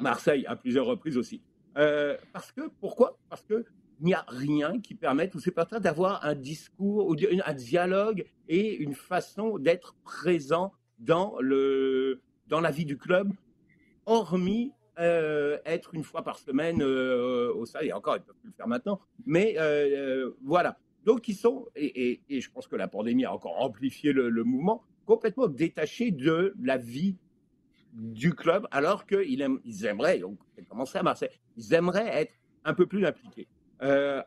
[0.00, 1.42] Marseille à plusieurs reprises aussi.
[1.76, 3.18] Euh, parce que pourquoi?
[3.28, 3.64] Parce que
[4.04, 8.76] il n'y a rien qui permette aux supporters d'avoir un discours, ou un dialogue et
[8.76, 13.32] une façon d'être présent dans le dans la vie du club,
[14.04, 17.84] hormis euh, être une fois par semaine euh, au stade.
[17.84, 19.00] Et encore, ils peuvent plus le faire maintenant.
[19.24, 19.56] Mais
[20.42, 20.76] voilà.
[21.06, 25.48] Donc, ils sont, et, je pense que la pandémie a encore amplifié le mouvement, complètement
[25.48, 27.16] détachés de la vie
[27.94, 30.36] du club, alors qu'ils ils aimeraient, on
[30.68, 33.48] commencé à Marseille, ils aimeraient être un peu plus impliqués.
[33.82, 34.22] Euh,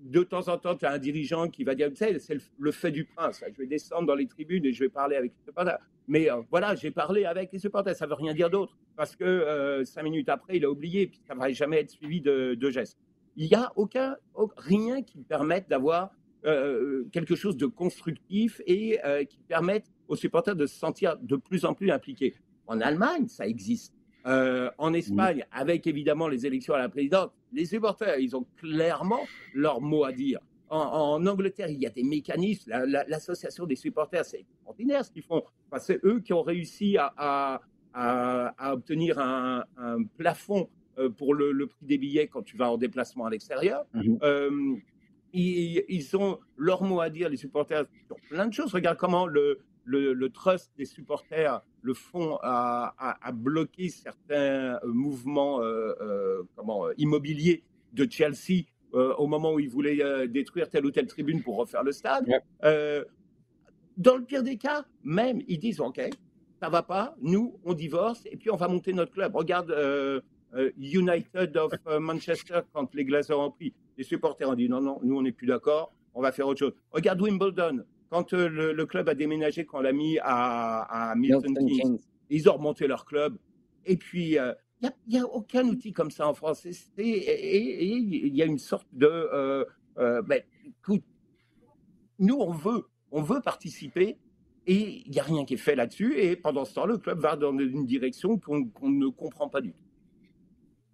[0.00, 2.70] de temps en temps, tu as un dirigeant qui va dire, tu sais, c'est le,
[2.70, 5.44] fait du prince, je vais descendre dans les tribunes et je vais parler avec les
[5.44, 5.78] supporters.
[6.06, 9.24] Mais euh, voilà, j'ai parlé avec les supporters, ça veut rien dire d'autre, parce que
[9.24, 12.54] euh, cinq minutes après, il a oublié, puis ça ne va jamais être suivi de,
[12.54, 12.98] de gestes.
[13.36, 14.16] Il n'y a aucun,
[14.56, 16.10] rien qui permette d'avoir
[17.10, 21.74] quelque chose de constructif et qui permette aux supporters de se sentir de plus en
[21.74, 22.34] plus impliqués.
[22.68, 23.92] En Allemagne, ça existe.
[24.24, 29.22] En Espagne, avec évidemment les élections à la présidence, les supporters, ils ont clairement
[29.54, 30.38] leur mot à dire.
[30.68, 32.70] En, Angleterre, il y a des mécanismes.
[33.08, 35.42] L'association des supporters, c'est extraordinaire ce qu'ils font.
[35.78, 37.60] c'est eux qui ont réussi à,
[38.60, 39.64] obtenir un,
[40.18, 43.86] plafond euh, pour le, prix des billets quand tu vas en déplacement à l'extérieur.
[43.94, 44.18] Mhm.
[44.22, 44.76] Euh,
[45.32, 48.72] ils, ils, ont leur mot à dire, les supporters, sur plein de choses.
[48.74, 56.42] Regarde comment le, le, trust des supporters, le fond a, bloqué certains mouvements euh, euh,
[56.56, 61.42] comment, immobiliers de Chelsea euh, au moment où ils voulaient détruire telle ou telle tribune
[61.42, 62.26] pour refaire le stade.
[63.96, 66.00] dans le pire des cas, même, ils disent OK,
[66.60, 69.34] ça va pas, nous, on divorce et puis on va monter notre club.
[69.34, 69.74] Regarde
[70.78, 73.72] United of Manchester quand les Glazers ont pris.
[73.96, 76.58] Les supporters ont dit non, non, nous, on n'est plus d'accord, on va faire autre
[76.58, 76.74] chose.
[76.92, 77.84] Regarde Wimbledon.
[78.10, 81.98] Quand euh, le, club a déménagé, quand on l'a mis à, Milton, Keynes,
[82.30, 83.36] ils ont remonté leur club.
[83.84, 84.52] Et puis, il euh,
[85.08, 86.66] n'y a, aucun outil comme ça en France.
[86.98, 89.06] Et il y a une sorte de...
[89.98, 91.04] Euh, ben, écoute,
[92.18, 94.18] nous, on veut, on veut participer.
[94.68, 96.18] Et il n'y a rien qui est fait là-dessus.
[96.18, 99.72] Et pendant ce temps, le club va dans une direction qu'on ne comprend pas du
[99.72, 99.84] tout.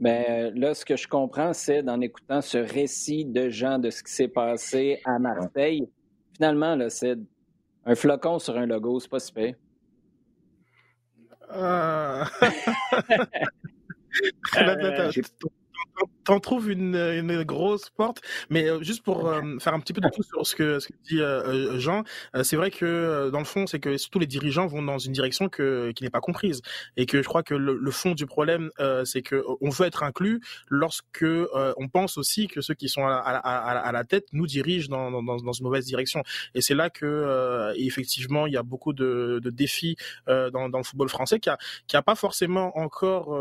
[0.02, 4.02] Ben, là, ce que je comprends, c'est d'en écoutant ce récit de gens de ce
[4.02, 5.88] qui s'est passé à Marseille,
[6.34, 7.16] finalement, là, c'est
[7.84, 9.54] un flocon sur un logo, c'est pas super.
[11.50, 12.28] Ah.
[14.56, 15.10] euh,
[16.24, 20.00] t'en trouves une, une, grosse porte, mais euh, juste pour euh, faire un petit peu
[20.00, 22.04] de tout sur ce que, ce que dit euh, Jean,
[22.42, 25.48] c'est vrai que dans le fond, c'est que surtout les dirigeants vont dans une direction
[25.48, 26.62] que, qui n'est pas comprise,
[26.96, 28.70] et que je crois que le, le fond du problème,
[29.04, 33.14] c'est que on veut être inclus lorsque on pense aussi que ceux qui sont à,
[33.14, 36.22] à, à, à la tête nous dirigent dans, dans, dans, une mauvaise direction,
[36.54, 40.84] et c'est là que effectivement il y a beaucoup de, de défis dans, dans le
[40.84, 43.36] football français qui a, qui a pas forcément encore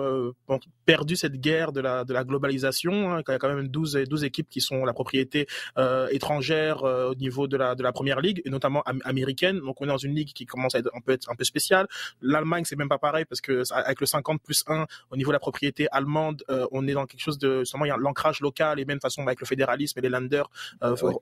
[0.86, 3.98] perdu cette guerre de la, de la globalisation Hein, il y a quand même 12,
[4.08, 7.92] 12 équipes qui sont la propriété euh, étrangère euh, au niveau de la, de la
[7.92, 9.60] première ligue, et notamment américaine.
[9.60, 11.88] Donc on est dans une ligue qui commence à être un peu, un peu spéciale.
[12.22, 15.34] L'Allemagne, c'est même pas pareil parce que avec le 50 plus 1 au niveau de
[15.34, 18.42] la propriété allemande, euh, on est dans quelque chose de, seulement il y a l'ancrage
[18.42, 20.44] local et même façon avec le fédéralisme et les Länder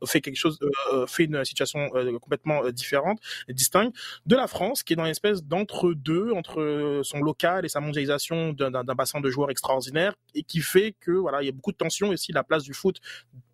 [0.06, 0.60] fait quelque chose,
[1.08, 1.90] fait une situation
[2.22, 7.20] complètement différente et distincte de la France qui est dans une espèce d'entre-deux entre son
[7.20, 11.46] local et sa mondialisation d'un bassin de joueurs extraordinaire et qui fait que voilà il
[11.46, 12.12] y a beaucoup de tensions.
[12.14, 13.00] Ici, la place du foot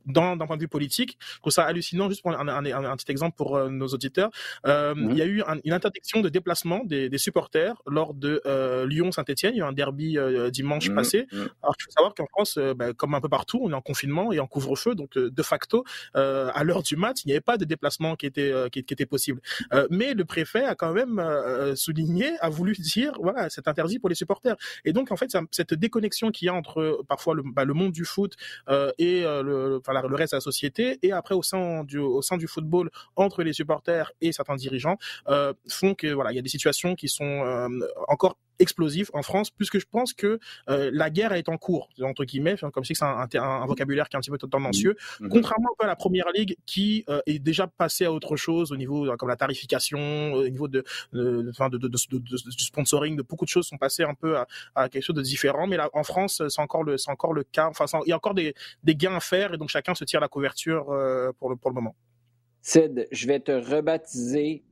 [0.06, 1.18] d'un point de vue politique.
[1.36, 2.10] Je trouve ça hallucinant.
[2.10, 4.30] Juste pour un, un, un, petit exemple pour euh, nos auditeurs,
[4.66, 5.12] euh, mhm.
[5.12, 9.54] il y a eu une interdiction de déplacement des, des supporters lors de euh, Lyon-Saint-Etienne.
[9.56, 10.96] Il y a eu un derby euh, dimanche mhm.
[10.96, 11.28] passé.
[11.32, 11.50] Mhm.
[11.62, 14.32] Alors, il faut savoir qu'en France, bah, comme un peu partout, on est en confinement
[14.32, 17.66] et en couvre-feu, donc de facto, à l'heure du match, il n'y avait pas de
[17.66, 19.42] déplacement qui était qui, qui était possible.
[19.90, 21.22] mais le préfet a quand même
[21.76, 24.56] souligné, a voulu dire, voilà, c'est interdit pour les supporters.
[24.84, 27.92] Et donc, en fait, cette déconnexion qu'il y a entre parfois le, bah, le monde
[27.92, 28.36] du foot
[28.98, 31.00] et le, enfin, le reste de la société.
[31.02, 34.98] Et après au sein du, au sein du football entre les supporters et certains dirigeants
[35.28, 37.68] euh, font que voilà il y a des situations qui sont euh,
[38.08, 40.40] encore explosif en France, puisque je pense que
[40.70, 44.16] euh, la guerre est en cours, entre guillemets, comme si c'est un, un, vocabulaire qui
[44.16, 45.26] est un petit peu tendancieux, mmh.
[45.26, 45.30] Mmh.
[45.30, 49.08] contrairement à la première ligue qui euh, est déjà passée à autre chose au niveau
[49.08, 53.50] euh, comme la tarification, au niveau de, de, de, de, du sponsoring, de beaucoup de
[53.50, 55.68] choses sont passées un peu à, à, quelque chose de différent.
[55.68, 57.68] Mais là, en France, c'est encore le, c'est encore le cas.
[57.70, 60.20] Enfin, il y a encore des, des gains à faire et donc chacun se tire
[60.20, 60.86] la couverture
[61.40, 61.96] pour le pour le moment.
[62.62, 64.64] Sid, je vais te rebaptiser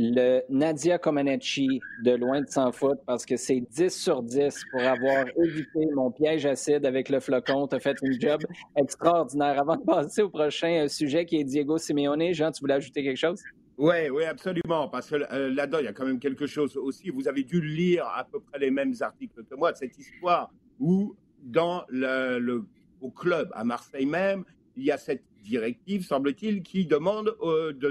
[0.00, 4.80] le Nadia Comaneci de loin de s'en foutre parce que c'est 10 sur 10 pour
[4.80, 7.66] avoir évité mon piège acide avec le flocon.
[7.66, 8.40] Tu as fait une job
[8.76, 9.60] extraordinaire.
[9.60, 13.02] Avant de passer au prochain euh, sujet qui est Diego Simeone, Jean, tu voulais ajouter
[13.02, 13.42] quelque chose?
[13.76, 14.88] Oui, oui, absolument.
[14.88, 17.10] Parce que euh, là-dedans, il y a quand même quelque chose aussi.
[17.10, 20.48] Vous avez dû lire à peu près les mêmes articles que moi de cette histoire
[20.78, 22.64] où, dans le,
[23.00, 24.44] au club, à Marseille même,
[24.76, 27.90] il y a cette directive, semble-t-il, qui demande euh, de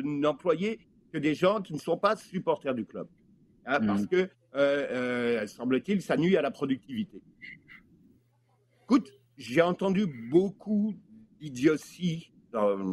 [1.17, 3.07] que des gens qui ne sont pas supporters du club.
[3.65, 4.07] Hein, parce mmh.
[4.07, 7.21] que, euh, euh, semble-t-il, ça nuit à la productivité.
[8.83, 10.93] Écoute, j'ai entendu beaucoup
[11.39, 12.83] d'idioties dans le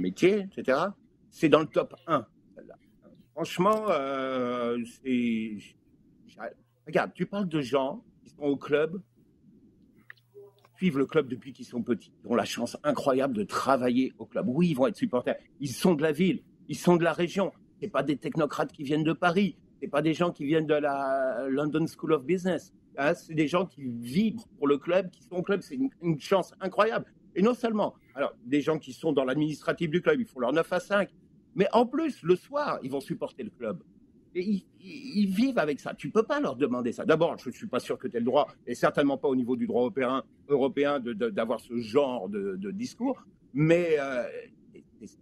[0.00, 0.78] métier, etc.
[1.30, 2.26] C'est dans le top 1.
[3.34, 5.56] Franchement, euh, c'est.
[6.86, 9.00] Regarde, tu parles de gens qui sont au club,
[10.76, 14.26] suivent le club depuis qu'ils sont petits, ils ont la chance incroyable de travailler au
[14.26, 14.46] club.
[14.48, 15.36] Oui, ils vont être supporters.
[15.60, 17.52] Ils sont de la ville, ils sont de la région.
[17.80, 19.56] C'est pas des technocrates qui viennent de Paris.
[19.80, 22.74] C'est pas des gens qui viennent de la London School of Business.
[22.98, 25.62] Hein, c'est des gens qui vivent pour le club, qui sont au club.
[25.62, 27.06] C'est une, chance incroyable.
[27.34, 30.52] Et non seulement, alors, des gens qui sont dans l'administratif du club, ils font leur
[30.52, 31.08] 9 à 5.
[31.54, 33.82] Mais en plus, le soir, ils vont supporter le club.
[34.34, 35.94] Et ils, vivent avec ça.
[35.94, 37.04] Tu peux pas leur demander ça.
[37.04, 39.34] D'abord, je ne suis pas sûr que tu aies le droit, et certainement pas au
[39.34, 44.22] niveau du droit européen, européen d'avoir ce genre de, discours, mais euh,
[45.04, 45.18] c'est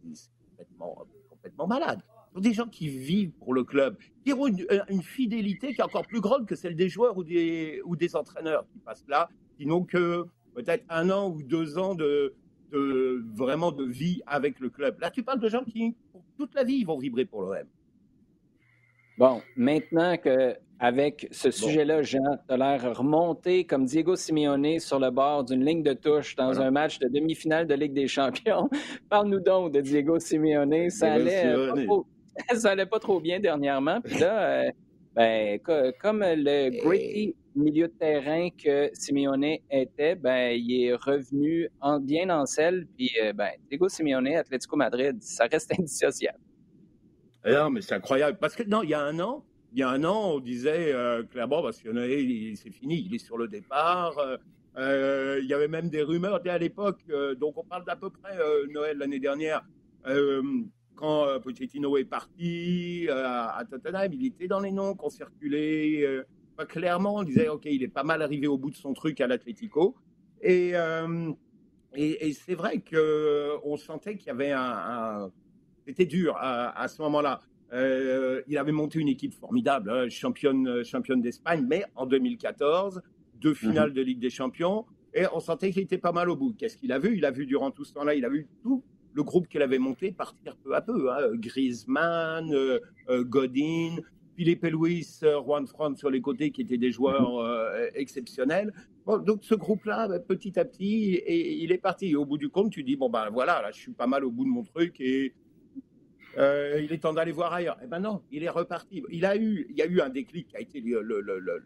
[0.51, 2.03] complètement, complètement malade
[2.41, 6.07] des gens qui vivent pour le club, qui ont euh, une, fidélité qui est encore
[6.07, 9.67] plus grande que celle des joueurs ou des, ou des entraîneurs qui passent là, qui
[9.67, 12.35] n'ont que peut-être un an ou deux ans de,
[12.73, 14.99] de, vraiment de vie avec le club.
[15.01, 17.67] Là, tu parles de gens qui, pour toute la vie, vont vibrer pour l'OM.
[19.19, 25.01] Bon, maintenant que avec ce sujet-là, Jean, tu as l'air remonté comme Diego Simeone sur
[25.01, 28.69] le bord d'une ligne de touche dans un match de demi-finale de Ligue des Champions.
[29.11, 30.89] Parle-nous donc de Diego Simeone.
[30.91, 31.53] Ça allait,
[32.55, 34.01] ça allait pas trop bien dernièrement.
[34.01, 34.71] Puis là, euh,
[35.15, 35.59] ben,
[36.01, 42.31] comme le gritty milieu de terrain que Simeone était, ben, il est revenu en, bien
[42.31, 42.87] en selle.
[42.97, 46.39] Puis, euh, ben, Diego Simeone, Atlético Madrid, ça reste indissociable.
[47.45, 48.39] Eh non, mais c'est incroyable.
[48.41, 50.93] Parce que, non, il y a un an, il y a un an, on disait
[50.93, 51.91] euh, clairement, parce que
[52.57, 54.15] c'est fini, il est sur le départ.
[54.77, 57.01] il y avait même des rumeurs dès à l'époque,
[57.39, 58.37] donc on parle d'à peu près
[58.71, 59.65] Noël l'année dernière,
[60.99, 66.03] quand euh, Pochettino est parti euh, à Tottenham, il était dans les noms qu'on circulait
[66.05, 66.25] euh,
[66.57, 67.17] pas clairement.
[67.17, 69.95] On disait, OK, il est pas mal arrivé au bout de son truc à l'Atlético.
[70.43, 70.73] Et,
[71.95, 75.31] et, c'est vrai qu'on sentait qu'il y avait un.
[75.87, 77.41] C'était dur à, ce moment-là.
[77.73, 83.03] il avait monté une équipe formidable, hein, championne, championne d'Espagne, mais en 2014,
[83.35, 83.95] deux finales mhm.
[83.95, 84.85] de Ligue des Champions,
[85.15, 86.55] et on sentait qu'il était pas mal au bout.
[86.57, 87.17] Qu'est-ce qu'il a vu?
[87.17, 89.79] Il a vu durant tout ce temps-là, il a vu tout le groupe qu'elle avait
[89.79, 91.11] monté partir peu à peu.
[91.11, 91.31] Hein.
[91.35, 93.97] Griezmann, euh, euh, Godin,
[94.37, 97.45] Philippe Luis, euh, Juan Fran sur les côtés qui étaient des joueurs
[97.95, 98.73] exceptionnels.
[99.07, 102.15] donc ce groupe-là, bah, petit à petit, et, il est parti.
[102.15, 104.31] Au bout du compte, tu dis bon ben voilà, là je suis pas mal au
[104.31, 105.33] bout de mon truc et
[106.37, 107.79] il est temps d'aller voir ailleurs.
[107.83, 109.03] Eh ben non, il est reparti.
[109.11, 111.63] Il a eu, il y a eu un déclic qui a été le,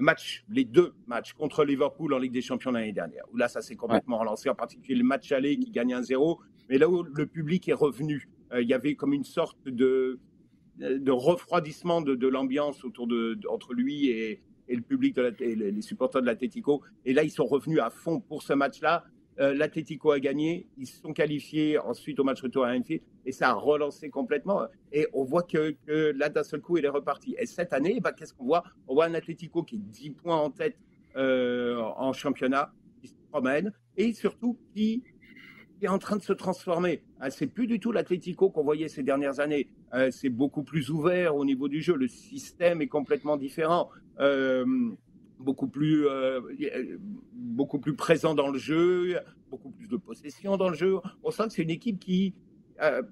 [0.00, 3.62] match, les deux matchs contre Liverpool en Ligue des Champions l'année dernière, où là, ça
[3.62, 7.26] s'est complètement relancé, en particulier le match aller qui gagne 1-0, mais là où le
[7.26, 10.18] public est revenu, euh, il y avait comme une sorte de,
[10.78, 16.20] de refroidissement de, l'ambiance autour de, entre lui et, le public de et les supporters
[16.20, 16.82] de l'Atletico.
[17.06, 19.04] Et là, ils sont revenus à fond pour ce match-là.
[19.40, 23.32] Euh, L'Atlético a gagné, ils se sont qualifiés ensuite au match retour à Anfield et
[23.32, 24.62] ça a relancé complètement.
[24.92, 25.76] Et on voit que,
[26.16, 27.36] là, d'un seul coup, il est reparti.
[27.38, 28.64] Et cette année, bah, qu'est-ce qu'on voit?
[28.88, 30.76] On voit un Atlético qui est 10 points en tête
[31.16, 35.02] euh, en championnat, qui se promène et surtout qui
[35.80, 37.02] est en train de se transformer.
[37.20, 39.68] Ah, c'est plus du tout l'Atlético qu'on voyait ces dernières années.
[39.94, 41.94] Euh, c'est beaucoup plus ouvert au niveau du jeu.
[41.94, 43.90] Le système est complètement différent.
[45.38, 46.40] Beaucoup plus, euh,
[47.32, 49.18] beaucoup plus présent dans le jeu,
[49.50, 50.96] beaucoup plus de possession dans le jeu.
[51.22, 52.34] On sent que c'est une équipe qui,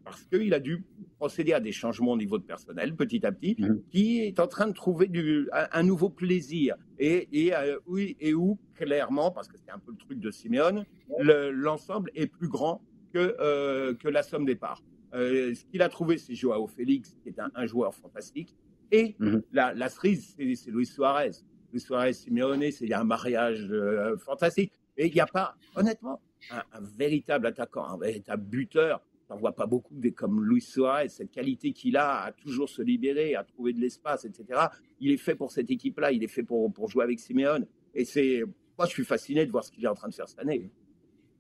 [0.05, 0.85] parce qu'il a dû
[1.19, 3.81] procéder à des changements au niveau de personnel petit à petit, mmh.
[3.91, 6.77] qui est en train de trouver du, un, nouveau plaisir.
[6.99, 7.53] Et, et,
[7.87, 10.85] oui, et où, clairement, parce que c'est un peu le truc de Simeone,
[11.19, 14.83] l'ensemble est plus grand que, euh, que la somme des parts.
[15.15, 18.55] Euh, ce qu'il a trouvé, c'est Joao Félix, qui est un, joueur fantastique.
[18.93, 19.43] Et mhm.
[19.53, 21.31] la, la, cerise, c'est Luis Suarez.
[21.77, 24.73] Luis Suarez, Simeone, c'est un mariage euh, fantastique.
[24.97, 29.03] Et il n'y a pas, honnêtement, un, véritable attaquant, un véritable buteur.
[29.29, 32.81] On vois pas beaucoup des, comme Luis Suarez, cette qualité qu'il a à toujours se
[32.81, 34.59] libérer, à trouver de l'espace, etc.
[35.01, 37.67] Il est fait pour cette équipe-là, il est fait pour, pour jouer avec Simeone.
[37.95, 38.43] Et c'est,
[38.79, 40.71] moi, je suis fasciné de voir ce qu'il est en train de faire cette année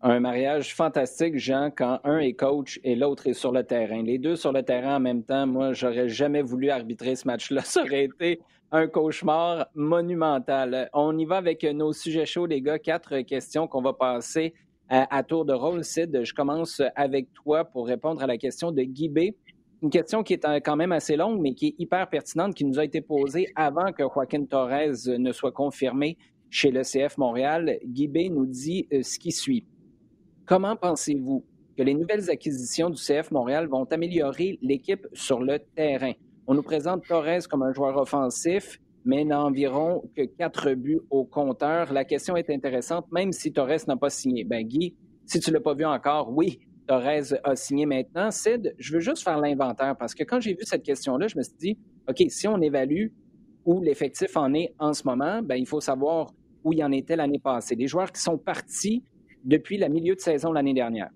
[0.02, 4.02] un mariage fantastique, Jean, quand un est coach et l'autre est sur le terrain.
[4.02, 7.60] Les deux sur le terrain en même temps, moi, j'aurais jamais voulu arbitrer ce match-là.
[7.64, 8.40] Ça aurait été
[8.72, 10.90] un cauchemar monumental.
[10.92, 12.78] On y va avec nos sujets chauds, les gars.
[12.78, 14.54] Quatre questions qu'on va passer
[14.88, 15.82] à, tour de rôle.
[15.82, 19.34] Sid, je commence avec toi pour répondre à la question de Guy.
[19.82, 22.78] Une question qui est quand même assez longue, mais qui est hyper pertinente, qui nous
[22.78, 26.16] a été posée avant que Joaquin Torres ne soit confirmé
[26.50, 27.78] chez le CF Montréal.
[27.84, 29.64] Guy nous dit euh, ce qui suit.
[30.46, 31.44] Comment pensez-vous
[31.76, 36.12] que les nouvelles acquisitions du CF Montréal vont améliorer l'équipe sur le terrain?
[36.46, 41.24] On nous présente Torres comme un joueur offensif, mais n'a environ que quatre buts au
[41.24, 41.92] compteur.
[41.92, 44.44] La question est intéressante, même si Torres n'a pas signé.
[44.44, 44.94] Ben, Guy,
[45.24, 48.30] si tu ne l'as pas vu encore, oui, Torres a signé maintenant.
[48.30, 51.42] Sid, je veux juste faire l'inventaire parce que quand j'ai vu cette question-là, je me
[51.42, 51.78] suis dit,
[52.08, 53.08] OK, si on évalue
[53.64, 56.32] où l'effectif en est en ce moment, ben, il faut savoir
[56.62, 57.74] où il en était l'année passée.
[57.74, 59.02] Les joueurs qui sont partis
[59.46, 61.10] depuis le milieu de saison l'année dernière.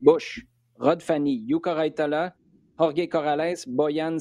[0.00, 0.46] Bush,
[0.78, 2.34] Rod Fanny, Yuka Raitala,
[2.78, 4.16] Jorge Corrales, Boyan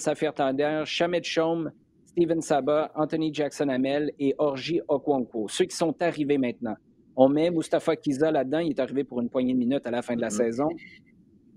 [0.84, 1.72] Shamed Chaume,
[2.08, 5.48] Steven Saba, Anthony Jackson-Hamel et Orji Okwanko.
[5.48, 6.76] Ceux qui sont arrivés maintenant.
[7.16, 8.60] On met Mustafa Kiza là-dedans.
[8.60, 10.32] Il est arrivé pour une poignée de minutes à la fin de la mm-hmm.
[10.32, 10.68] saison.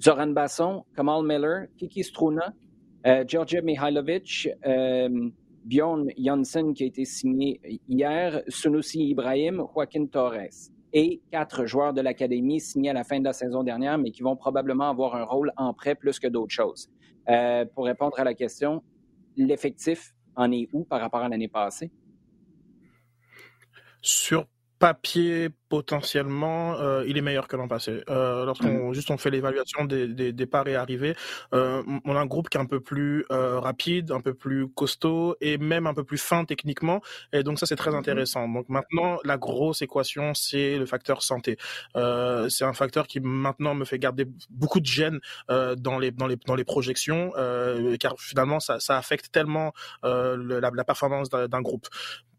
[0.01, 2.53] Zoran Basson, Kamal Miller, Kiki Struna,
[3.07, 5.31] euh, Georgia Mihailovic, euh,
[5.65, 12.01] Bjorn Janssen qui a été signé hier, Sunusi Ibrahim, Joaquin Torres et quatre joueurs de
[12.01, 15.25] l'Académie signés à la fin de la saison dernière, mais qui vont probablement avoir un
[15.25, 16.91] rôle en prêt plus que d'autres choses.
[17.29, 18.83] Euh, pour répondre à la question,
[19.37, 21.91] l'effectif en est où par rapport à l'année passée?
[24.01, 24.47] Sur
[24.83, 28.03] papier, potentiellement, euh, il est meilleur que l'an passé.
[28.11, 28.95] Euh, lorsqu'on mmh.
[28.95, 31.15] juste on fait l'évaluation des, des départs et arrivées,
[31.55, 35.37] euh, on a un groupe qui est un peu plus rapide, un peu plus costaud
[35.41, 37.01] et même un peu plus fin techniquement.
[37.33, 37.95] Et donc ça c'est très mmh.
[37.95, 38.49] intéressant.
[38.49, 41.59] Donc maintenant la grosse équation c'est le facteur santé.
[41.95, 46.37] C'est un facteur qui maintenant me fait garder beaucoup de gêne dans les dans les
[46.45, 47.31] dans les projections
[48.01, 49.73] car finalement ça, ça affecte tellement
[50.03, 51.87] la, la performance d'un groupe.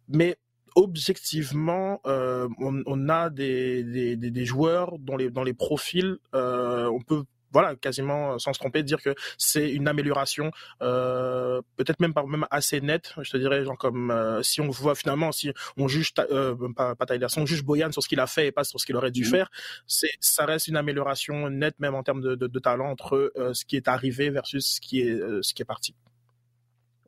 [0.10, 0.38] Mais
[0.76, 7.24] objectivement, euh, on, a des, des, joueurs dont les, dans les profils, euh, on peut
[7.52, 10.50] voilà, quasiment sans se tromper, dire que c'est une amélioration,
[10.82, 13.14] euh, peut-être même pas même assez nette.
[13.22, 14.12] Je te dirais, genre comme
[14.42, 18.02] si on voit finalement, si on juge pas, pas Tyler, si on juge Boyan sur
[18.02, 19.52] ce qu'il a fait et pas sur ce qu'il aurait dû mmh faire,
[19.86, 23.66] c'est ça reste une amélioration nette même en termes de, de, de talent entre ce
[23.66, 25.94] qui est arrivé versus ce qui est ce qui est parti.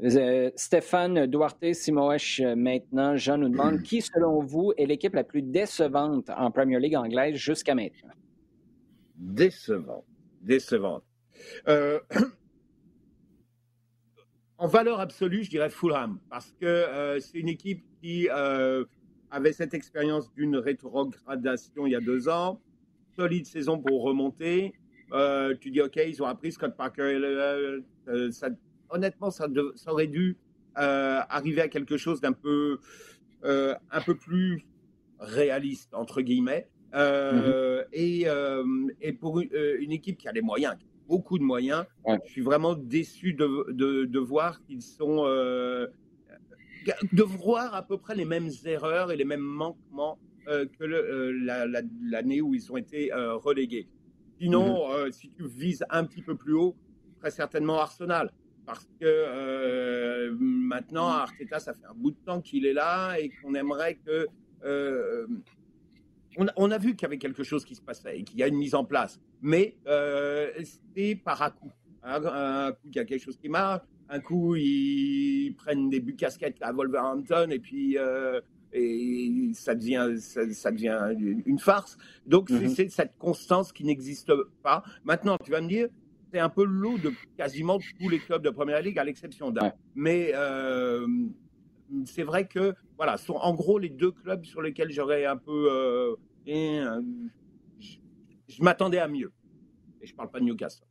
[0.04, 5.24] Euh, Stéphane Duarte Simoesh euh, maintenant, Jean nous demande qui, selon vous, est l'équipe la
[5.24, 8.14] plus décevante en Premier League anglaise jusqu'à maintenant?
[9.16, 10.04] Décevante.
[10.42, 11.04] Décevante.
[11.70, 12.02] Euh,
[14.58, 20.32] en valeur absolue, je dirais Fulham, parce que c'est une équipe qui avait cette expérience
[20.34, 22.62] d'une rétrogradation il y a deux ans,
[23.16, 24.74] solide saison pour remonter.
[25.62, 27.18] tu dis, OK, ils ont appris Scott Parker,
[28.32, 28.50] ça
[28.96, 29.48] honnêtement, ça,
[29.88, 30.38] aurait dû
[30.78, 32.80] euh, arriver à quelque chose d'un peu,
[33.44, 34.66] euh, un peu plus
[35.20, 36.68] réaliste, entre guillemets.
[36.94, 38.96] Euh, mm-hmm.
[39.02, 40.76] et, pour une, équipe qui a les moyens,
[41.08, 45.26] beaucoup de moyens, je suis vraiment déçu de, voir qu'ils sont.
[45.26, 50.86] de voir à peu près les mêmes erreurs et les mêmes manquements que
[52.10, 53.88] l'année où ils ont été relégués.
[54.40, 55.12] Sinon, mm-hmm.
[55.12, 56.76] si tu vises un petit peu plus haut,
[57.20, 58.32] très certainement Arsenal
[58.66, 63.30] parce que euh, maintenant, Arteta, ça fait un bout de temps qu'il est là et
[63.30, 64.28] qu'on aimerait que.
[64.64, 65.28] Euh,
[66.58, 68.48] on, a vu qu'il y avait quelque chose qui se passait et qu'il y a
[68.48, 70.52] une mise en place, mais euh,
[70.94, 71.72] c'est par à coup.
[72.04, 76.16] Un, coup, il y a quelque chose qui marche, un coup, ils prennent des buts
[76.16, 77.98] casquettes à Wolverhampton et puis,
[78.74, 81.98] et ça devient, ça, devient une farce.
[82.28, 82.76] Donc mm-hmm.
[82.76, 84.84] c'est cette constance qui n'existe pas.
[85.06, 85.88] Maintenant, tu vas me dire,
[86.40, 89.72] un peu l'eau de quasiment tous les clubs de Première Ligue, à l'exception d'un.
[89.96, 91.08] Mais euh,
[92.06, 95.70] c'est vrai que, voilà, sont en gros les deux clubs sur lesquels j'aurais un peu.
[95.72, 96.16] Euh,
[96.48, 97.02] euh,
[97.80, 99.32] je, m'attendais à mieux.
[100.02, 100.86] Et je ne parle pas de Newcastle.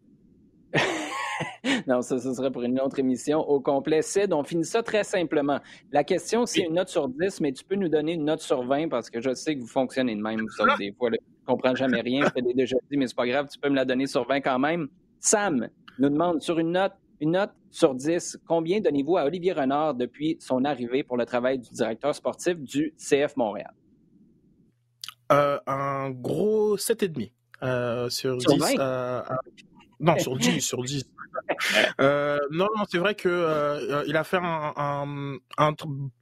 [1.87, 4.03] non, ça, ce serait pour une autre émission au complet.
[4.03, 5.61] Sid, on finit ça très simplement.
[5.93, 8.65] La question, c'est une note sur 10, mais tu peux nous donner une note sur
[8.65, 10.41] 20 parce que je sais que vous fonctionnez de même.
[10.41, 12.27] Vous des fois, je ne comprends jamais rien.
[12.37, 13.49] Je l'ai déjà dit, mais c'est pas grave.
[13.53, 14.89] Tu peux me la donner sur 20 quand même.
[15.25, 15.69] Sam
[15.99, 20.37] nous demande sur une note, une note sur 10, combien donnez-vous à Olivier Renard depuis
[20.39, 23.73] son arrivée pour le travail du directeur sportif du CF Montréal?
[25.33, 27.31] Euh, un gros 7,5
[27.63, 28.77] euh, sur, sur 10.
[28.79, 29.23] Euh,
[29.99, 31.05] non, sur 10, sur 10.
[32.01, 35.73] Euh, non, non, c'est vrai que euh, il a fait un, un, un,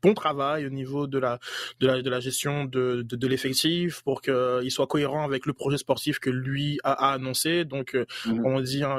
[0.02, 1.38] bon travail au niveau de la
[1.80, 5.52] de la, de la gestion de, de, de l'effectif pour qu'il soit cohérent avec le
[5.52, 7.64] projet sportif que lui a, a annoncé.
[7.64, 8.98] Donc, euh, mmh on dit hein,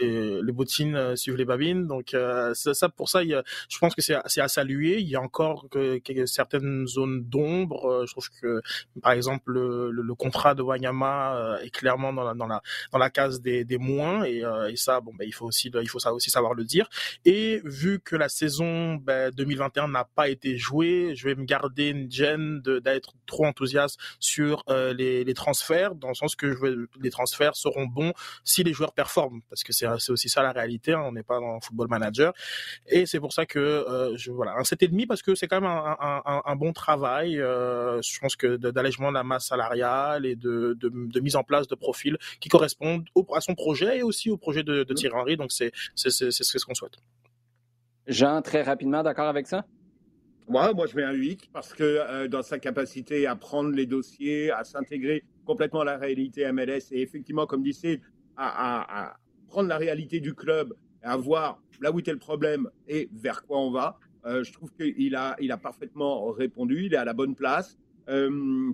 [0.00, 1.86] les, les, bottines euh, suivent les babines.
[1.86, 5.00] Donc, ça, ça, pour ça, il je pense que c'est à saluer.
[5.00, 8.04] Il y a encore que, que certaines zones d'ombre.
[8.06, 8.62] Je trouve que,
[9.02, 12.62] par exemple, le, le, contrat de Wanyama est clairement dans la dans la
[12.92, 15.88] dans la case des, des moins et, et ça, bon, ben, il faut aussi, il
[15.88, 16.88] faut ça aussi savoir le dire.
[17.24, 21.88] Et vu que la saison 2021 ben, n'a pas été jouée, je vais me garder
[21.90, 27.10] une gêne d'être trop enthousiaste sur euh, les, transferts, dans le sens que je les
[27.10, 28.12] transferts seront bons
[28.44, 30.92] si les joueurs performent, parce que c'est aussi ça la réalité.
[30.92, 32.32] Hein, on n'est pas dans football manager,
[32.86, 35.70] et c'est pour ça que euh, je voilà un 7,5 parce que c'est quand même
[35.70, 37.40] un, bon travail.
[37.40, 40.76] Euh, je pense que d'allègement de la masse salariale et de,
[41.20, 44.84] mise en place de profils qui correspondent à son projet et aussi au projet de,
[44.84, 45.36] de Thierry Henry.
[45.36, 46.98] Donc c'est ce qu'on souhaite.
[48.06, 49.64] Jean, très rapidement, d'accord avec ça?
[50.46, 53.86] Ouais, moi je mets un 8 parce que euh, dans sa capacité à prendre les
[53.86, 58.02] dossiers, à s'intégrer complètement à la réalité MLS et effectivement, comme disait,
[58.36, 59.16] à, à,
[59.48, 63.58] prendre la réalité du club, à voir là où était le problème et vers quoi
[63.58, 63.98] on va.
[64.26, 67.78] Euh, je trouve qu'il a, il a parfaitement répondu, il est à la bonne place.
[68.08, 68.72] Euh,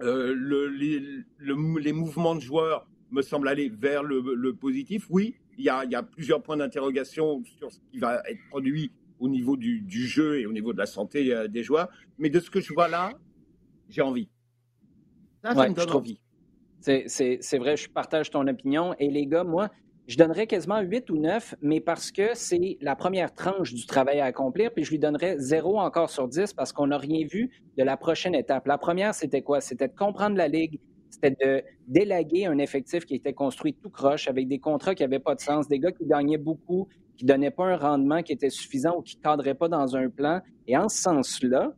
[0.00, 1.02] le, les,
[1.38, 5.06] les, mouvements de joueurs me semblent aller vers le, le positif.
[5.10, 9.56] Oui, il y a, plusieurs points d'interrogation sur ce qui va être produit au niveau
[9.56, 11.88] du, jeu et au niveau de la santé euh, des joueurs.
[12.18, 13.12] Mais de ce que je vois là,
[13.88, 14.28] j'ai envie.
[15.42, 16.20] Ça, ça me donne envie.
[16.80, 18.94] C'est vrai, je partage ton opinion.
[18.98, 19.68] Et les gars, moi,
[20.06, 24.20] je donnerais quasiment 8 ou 9, mais parce que c'est la première tranche du travail
[24.20, 27.50] à accomplir, puis je lui donnerais 0 encore sur 10 parce qu'on n'a rien vu
[27.76, 28.66] de la prochaine étape.
[28.66, 29.60] La première, c'était quoi?
[29.60, 30.80] C'était de comprendre la Ligue,
[31.10, 35.18] c'était de délaguer un effectif qui était construit tout croche avec des contrats qui n'avaient
[35.18, 38.32] pas de sens, des gars qui gagnaient beaucoup, qui ne donnaient pas un rendement qui
[38.32, 40.40] était suffisant ou qui ne cadraient pas dans un plan.
[40.66, 41.74] Et en ce sens-là,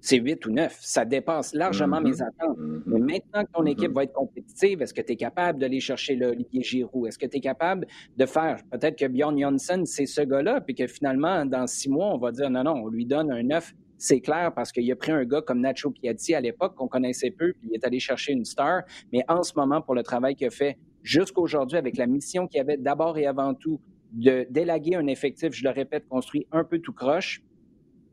[0.00, 0.78] c'est 8 ou 9.
[0.80, 2.22] Ça dépasse largement mes mm-hmm.
[2.22, 2.58] attentes.
[2.58, 2.82] Mm-hmm.
[2.86, 3.94] Mais maintenant que ton équipe mm-hmm.
[3.94, 7.06] va être compétitive, est-ce que tu es capable d'aller chercher l'Olivier Giroud?
[7.06, 7.86] Est-ce que tu es capable
[8.16, 12.14] de faire, peut-être que Bjorn Janssen, c'est ce gars-là, puis que finalement, dans six mois,
[12.14, 14.96] on va dire non, non, on lui donne un 9 c'est clair parce qu'il a
[14.96, 18.00] pris un gars comme Nacho Piatti à l'époque qu'on connaissait peu, puis il est allé
[18.00, 18.82] chercher une star.
[19.12, 22.60] Mais en ce moment, pour le travail qu'il a fait jusqu'aujourd'hui, avec la mission qu'il
[22.60, 23.78] avait d'abord et avant tout
[24.12, 27.42] de délaguer un effectif, je le répète, construit un peu tout croche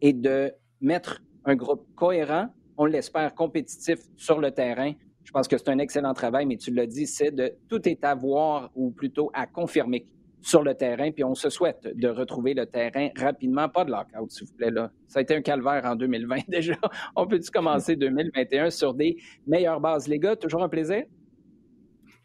[0.02, 4.92] et de mettre un groupe cohérent, on l'espère compétitif sur le terrain.
[5.24, 8.04] Je pense que c'est un excellent travail, mais tu l'as dit, c'est de tout est
[8.04, 10.06] à voir ou plutôt à confirmer
[10.42, 13.68] sur le terrain, puis on se souhaite de retrouver le terrain rapidement.
[13.70, 14.72] Pas de lockout, s'il vous plaît.
[14.72, 14.92] Là.
[15.08, 16.76] Ça a été un calvaire en 2020 déjà.
[17.16, 20.08] On peut-tu commencer 2021 sur des meilleures bases?
[20.08, 21.04] Les gars, toujours un plaisir.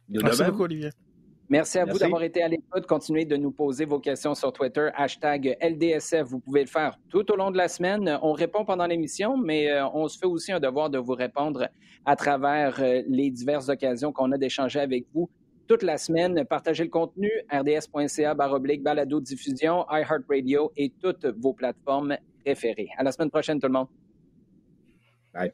[0.08, 0.90] Merci beaucoup, Olivier.
[1.48, 2.86] Merci à vous d'avoir été à l'écoute.
[2.86, 6.22] Continuez de nous poser vos questions sur Twitter, hashtag LDSF.
[6.22, 8.18] Vous pouvez le faire tout au long de la semaine.
[8.22, 11.68] On répond pendant l'émission, mais euh, on se fait aussi un devoir de vous répondre
[12.06, 15.28] à travers euh, les diverses occasions qu'on a d'échanger avec vous
[15.66, 16.44] toute la semaine.
[16.44, 22.90] Partagez le contenu, rds.ca baroblique balado diffusion, iHeartRadio et toutes vos plateformes préférées.
[22.96, 23.88] À la semaine prochaine, tout le monde.
[25.32, 25.52] Bye.